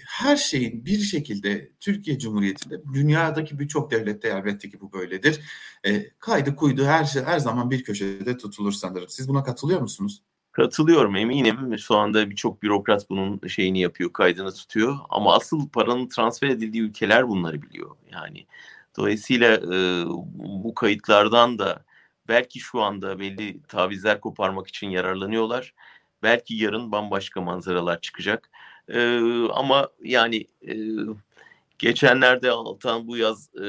her 0.06 0.36
şeyin 0.36 0.84
bir 0.84 0.98
şekilde 0.98 1.72
Türkiye 1.80 2.18
Cumhuriyeti'nde 2.18 2.82
dünyadaki 2.94 3.58
birçok 3.58 3.90
devlette 3.90 4.28
elbette 4.28 4.70
ki 4.70 4.80
bu 4.80 4.92
böyledir. 4.92 5.40
E, 5.84 6.10
kaydı 6.10 6.56
kuydu 6.56 6.84
her 6.84 7.04
şey 7.04 7.22
her 7.22 7.38
zaman 7.38 7.70
bir 7.70 7.84
köşede 7.84 8.36
tutulur 8.36 8.72
sanırım. 8.72 9.08
Siz 9.08 9.28
buna 9.28 9.44
katılıyor 9.44 9.80
musunuz? 9.80 10.22
Katılıyorum 10.52 11.16
eminim. 11.16 11.78
Şu 11.78 11.96
anda 11.96 12.30
birçok 12.30 12.62
bürokrat 12.62 13.10
bunun 13.10 13.40
şeyini 13.48 13.80
yapıyor, 13.80 14.12
kaydını 14.12 14.52
tutuyor. 14.52 14.96
Ama 15.08 15.34
asıl 15.34 15.68
paranın 15.68 16.08
transfer 16.08 16.48
edildiği 16.48 16.82
ülkeler 16.82 17.28
bunları 17.28 17.62
biliyor. 17.62 17.96
Yani 18.12 18.46
dolayısıyla 18.96 19.54
e, 19.54 20.04
bu 20.38 20.74
kayıtlardan 20.74 21.58
da 21.58 21.84
belki 22.28 22.60
şu 22.60 22.80
anda 22.80 23.18
belli 23.18 23.62
tavizler 23.62 24.20
koparmak 24.20 24.68
için 24.68 24.90
yararlanıyorlar. 24.90 25.74
Belki 26.22 26.54
yarın 26.54 26.92
bambaşka 26.92 27.40
manzaralar 27.40 28.00
çıkacak. 28.00 28.50
E, 28.88 29.20
ama 29.54 29.88
yani 30.02 30.46
e, 30.68 30.74
geçenlerde 31.78 32.50
Altan 32.50 33.08
bu 33.08 33.16
yaz 33.16 33.50
e, 33.56 33.66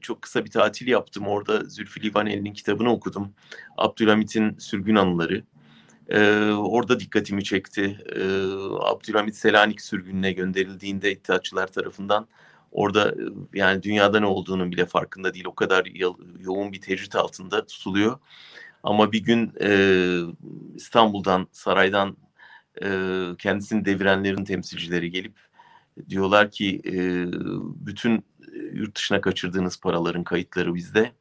çok 0.00 0.22
kısa 0.22 0.44
bir 0.44 0.50
tatil 0.50 0.88
yaptım. 0.88 1.28
Orada 1.28 1.64
Zülfü 1.64 2.02
Livaneli'nin 2.02 2.52
kitabını 2.52 2.92
okudum. 2.92 3.34
Abdülhamit'in 3.76 4.58
sürgün 4.58 4.94
anıları. 4.94 5.44
Ee, 6.08 6.50
orada 6.50 7.00
dikkatimi 7.00 7.44
çekti. 7.44 7.98
Ee, 8.16 8.22
Abdülhamit 8.80 9.36
Selanik 9.36 9.80
sürgününe 9.80 10.32
gönderildiğinde 10.32 11.12
İttihatçılar 11.12 11.66
tarafından 11.66 12.28
orada 12.72 13.14
yani 13.54 13.82
dünyada 13.82 14.20
ne 14.20 14.26
olduğunu 14.26 14.72
bile 14.72 14.86
farkında 14.86 15.34
değil. 15.34 15.44
O 15.48 15.54
kadar 15.54 15.86
yoğun 16.40 16.72
bir 16.72 16.80
tecrit 16.80 17.16
altında 17.16 17.66
tutuluyor. 17.66 18.18
Ama 18.82 19.12
bir 19.12 19.24
gün 19.24 19.52
e, 19.60 19.70
İstanbul'dan, 20.76 21.48
saraydan 21.52 22.16
e, 22.82 22.88
kendisini 23.38 23.84
devirenlerin 23.84 24.44
temsilcileri 24.44 25.10
gelip 25.10 25.34
diyorlar 26.08 26.50
ki 26.50 26.82
e, 26.86 26.92
bütün 27.86 28.24
yurt 28.72 28.96
dışına 28.96 29.20
kaçırdığınız 29.20 29.80
paraların 29.80 30.24
kayıtları 30.24 30.74
bizde. 30.74 31.12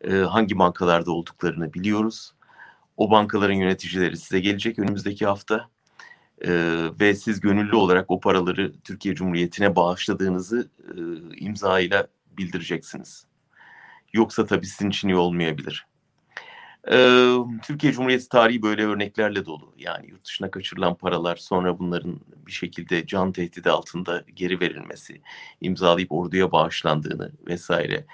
E, 0.00 0.12
hangi 0.12 0.58
bankalarda 0.58 1.12
olduklarını 1.12 1.74
biliyoruz. 1.74 2.34
O 2.96 3.10
bankaların 3.10 3.54
yöneticileri 3.54 4.16
size 4.16 4.40
gelecek 4.40 4.78
önümüzdeki 4.78 5.26
hafta. 5.26 5.71
E, 6.44 6.50
ve 7.00 7.14
siz 7.14 7.40
gönüllü 7.40 7.76
olarak 7.76 8.10
o 8.10 8.20
paraları 8.20 8.72
Türkiye 8.84 9.14
Cumhuriyeti'ne 9.14 9.76
bağışladığınızı 9.76 10.70
e, 10.88 10.98
imza 11.36 11.80
ile 11.80 12.06
bildireceksiniz. 12.38 13.26
Yoksa 14.12 14.46
tabii 14.46 14.66
sizin 14.66 14.90
için 14.90 15.08
iyi 15.08 15.16
olmayabilir. 15.16 15.86
Ee, 16.90 17.34
Türkiye 17.62 17.92
Cumhuriyeti 17.92 18.28
tarihi 18.28 18.62
böyle 18.62 18.84
örneklerle 18.84 19.46
dolu. 19.46 19.74
Yani 19.78 20.06
yurt 20.08 20.24
dışına 20.24 20.50
kaçırılan 20.50 20.94
paralar 20.94 21.36
sonra 21.36 21.78
bunların 21.78 22.20
bir 22.46 22.52
şekilde 22.52 23.06
can 23.06 23.32
tehdidi 23.32 23.70
altında 23.70 24.24
geri 24.34 24.60
verilmesi, 24.60 25.20
imzalayıp 25.60 26.12
orduya 26.12 26.52
bağışlandığını 26.52 27.32
vesaire 27.46 28.04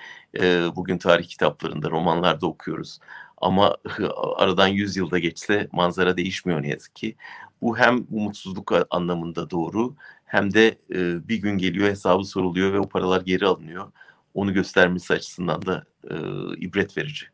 e, 0.41 0.67
bugün 0.77 0.99
tarih 0.99 1.29
kitaplarında, 1.29 1.91
romanlarda 1.91 2.47
okuyoruz. 2.47 2.99
Ama 3.37 3.77
aradan 4.37 4.69
100 4.69 4.97
yılda 4.97 5.19
geçse 5.19 5.69
manzara 5.73 6.17
değişmiyor 6.17 6.63
ne 6.63 6.69
yazık 6.69 6.97
ki. 6.97 7.17
Bu 7.63 7.79
hem 7.79 8.07
umutsuzluk 8.11 8.73
anlamında 8.91 9.51
doğru 9.51 9.95
hem 10.25 10.55
de 10.55 10.79
e, 10.95 11.29
bir 11.29 11.37
gün 11.37 11.59
geliyor 11.59 11.89
hesabı 11.89 12.25
soruluyor 12.25 12.73
ve 12.73 12.79
o 12.79 12.89
paralar 12.89 13.21
geri 13.21 13.47
alınıyor. 13.47 13.93
Onu 14.35 14.55
göstermesi 14.55 15.15
açısından 15.15 15.67
da 15.67 15.85
e, 16.11 16.15
ibret 16.57 16.97
verici. 16.97 17.27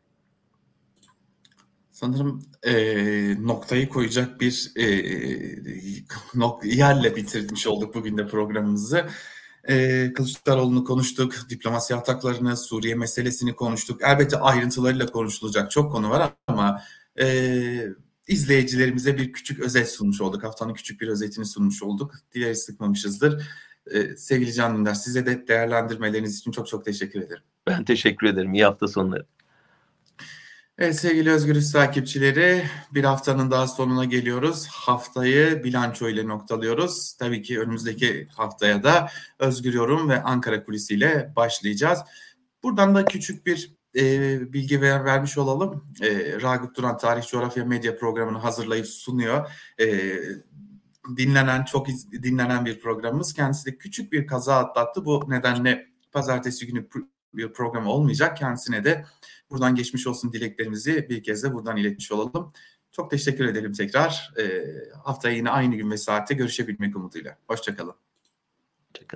Sanırım 1.91 2.41
e, 2.63 2.73
noktayı 3.47 3.89
koyacak 3.89 4.41
bir 4.41 4.71
e, 4.75 4.85
nok 6.35 6.65
yerle 6.65 7.15
bitirmiş 7.15 7.67
olduk 7.67 7.95
bugün 7.95 8.17
de 8.17 8.27
programımızı. 8.27 9.09
E, 9.67 10.13
Kılıçdaroğlu'nu 10.13 10.83
konuştuk, 10.83 11.35
diplomasi 11.49 11.95
ataklarını, 11.95 12.57
Suriye 12.57 12.95
meselesini 12.95 13.55
konuştuk. 13.55 14.01
Elbette 14.03 14.37
ayrıntılarıyla 14.37 15.05
konuşulacak 15.05 15.71
çok 15.71 15.91
konu 15.91 16.09
var 16.09 16.33
ama 16.47 16.81
e, 17.19 17.25
izleyicilerimize 18.27 19.17
bir 19.17 19.33
küçük 19.33 19.59
özet 19.59 19.89
sunmuş 19.89 20.21
olduk. 20.21 20.43
Haftanın 20.43 20.73
küçük 20.73 21.01
bir 21.01 21.07
özetini 21.07 21.45
sunmuş 21.45 21.83
olduk. 21.83 22.15
Dileriz 22.33 22.61
sıkmamışızdır. 22.61 23.47
E, 23.91 24.17
sevgili 24.17 24.53
Can 24.53 24.77
Dündar, 24.77 24.93
size 24.93 25.25
de 25.25 25.47
değerlendirmeleriniz 25.47 26.39
için 26.39 26.51
çok 26.51 26.67
çok 26.67 26.85
teşekkür 26.85 27.21
ederim. 27.21 27.43
Ben 27.67 27.85
teşekkür 27.85 28.27
ederim. 28.27 28.53
İyi 28.53 28.65
hafta 28.65 28.87
sonları. 28.87 29.25
Evet 30.77 30.95
sevgili 30.95 31.31
Özgürüz 31.31 31.71
takipçileri 31.71 32.63
bir 32.93 33.03
haftanın 33.03 33.51
daha 33.51 33.67
sonuna 33.67 34.05
geliyoruz. 34.05 34.67
Haftayı 34.67 35.63
bilanço 35.63 36.09
ile 36.09 36.27
noktalıyoruz. 36.27 37.13
Tabii 37.13 37.41
ki 37.41 37.59
önümüzdeki 37.59 38.27
haftaya 38.35 38.83
da 38.83 39.09
Özgür 39.39 39.73
Yorum 39.73 40.09
ve 40.09 40.23
Ankara 40.23 40.63
Kulisi 40.63 40.93
ile 40.93 41.33
başlayacağız. 41.35 41.99
Buradan 42.63 42.95
da 42.95 43.05
küçük 43.05 43.45
bir 43.45 43.75
e, 43.95 44.53
bilgi 44.53 44.81
ver, 44.81 45.05
vermiş 45.05 45.37
olalım. 45.37 45.85
E, 46.01 46.41
Ragıp 46.41 46.75
Duran 46.75 46.97
Tarih 46.97 47.23
Coğrafya 47.23 47.65
Medya 47.65 47.97
programını 47.97 48.37
hazırlayıp 48.37 48.87
sunuyor. 48.87 49.51
E, 49.79 50.17
dinlenen, 51.17 51.63
çok 51.63 51.89
iz, 51.89 52.11
dinlenen 52.11 52.65
bir 52.65 52.79
programımız. 52.79 53.33
Kendisi 53.33 53.65
de 53.65 53.77
küçük 53.77 54.11
bir 54.11 54.27
kaza 54.27 54.57
atlattı. 54.57 55.05
Bu 55.05 55.25
nedenle 55.27 55.87
pazartesi 56.11 56.67
günü 56.67 56.87
bir 57.33 57.53
program 57.53 57.87
olmayacak. 57.87 58.37
Kendisine 58.37 58.83
de 58.83 59.05
buradan 59.49 59.75
geçmiş 59.75 60.07
olsun 60.07 60.33
dileklerimizi 60.33 61.09
bir 61.09 61.23
kez 61.23 61.43
de 61.43 61.53
buradan 61.53 61.77
iletmiş 61.77 62.11
olalım. 62.11 62.51
Çok 62.91 63.11
teşekkür 63.11 63.45
ederim 63.45 63.73
tekrar. 63.73 64.33
E, 64.39 64.63
haftaya 65.03 65.35
yine 65.35 65.49
aynı 65.49 65.75
gün 65.75 65.91
ve 65.91 65.97
saatte 65.97 66.33
görüşebilmek 66.33 66.95
umuduyla. 66.95 67.37
Hoşçakalın. 67.47 67.95
Hoşçakalın. 68.87 69.11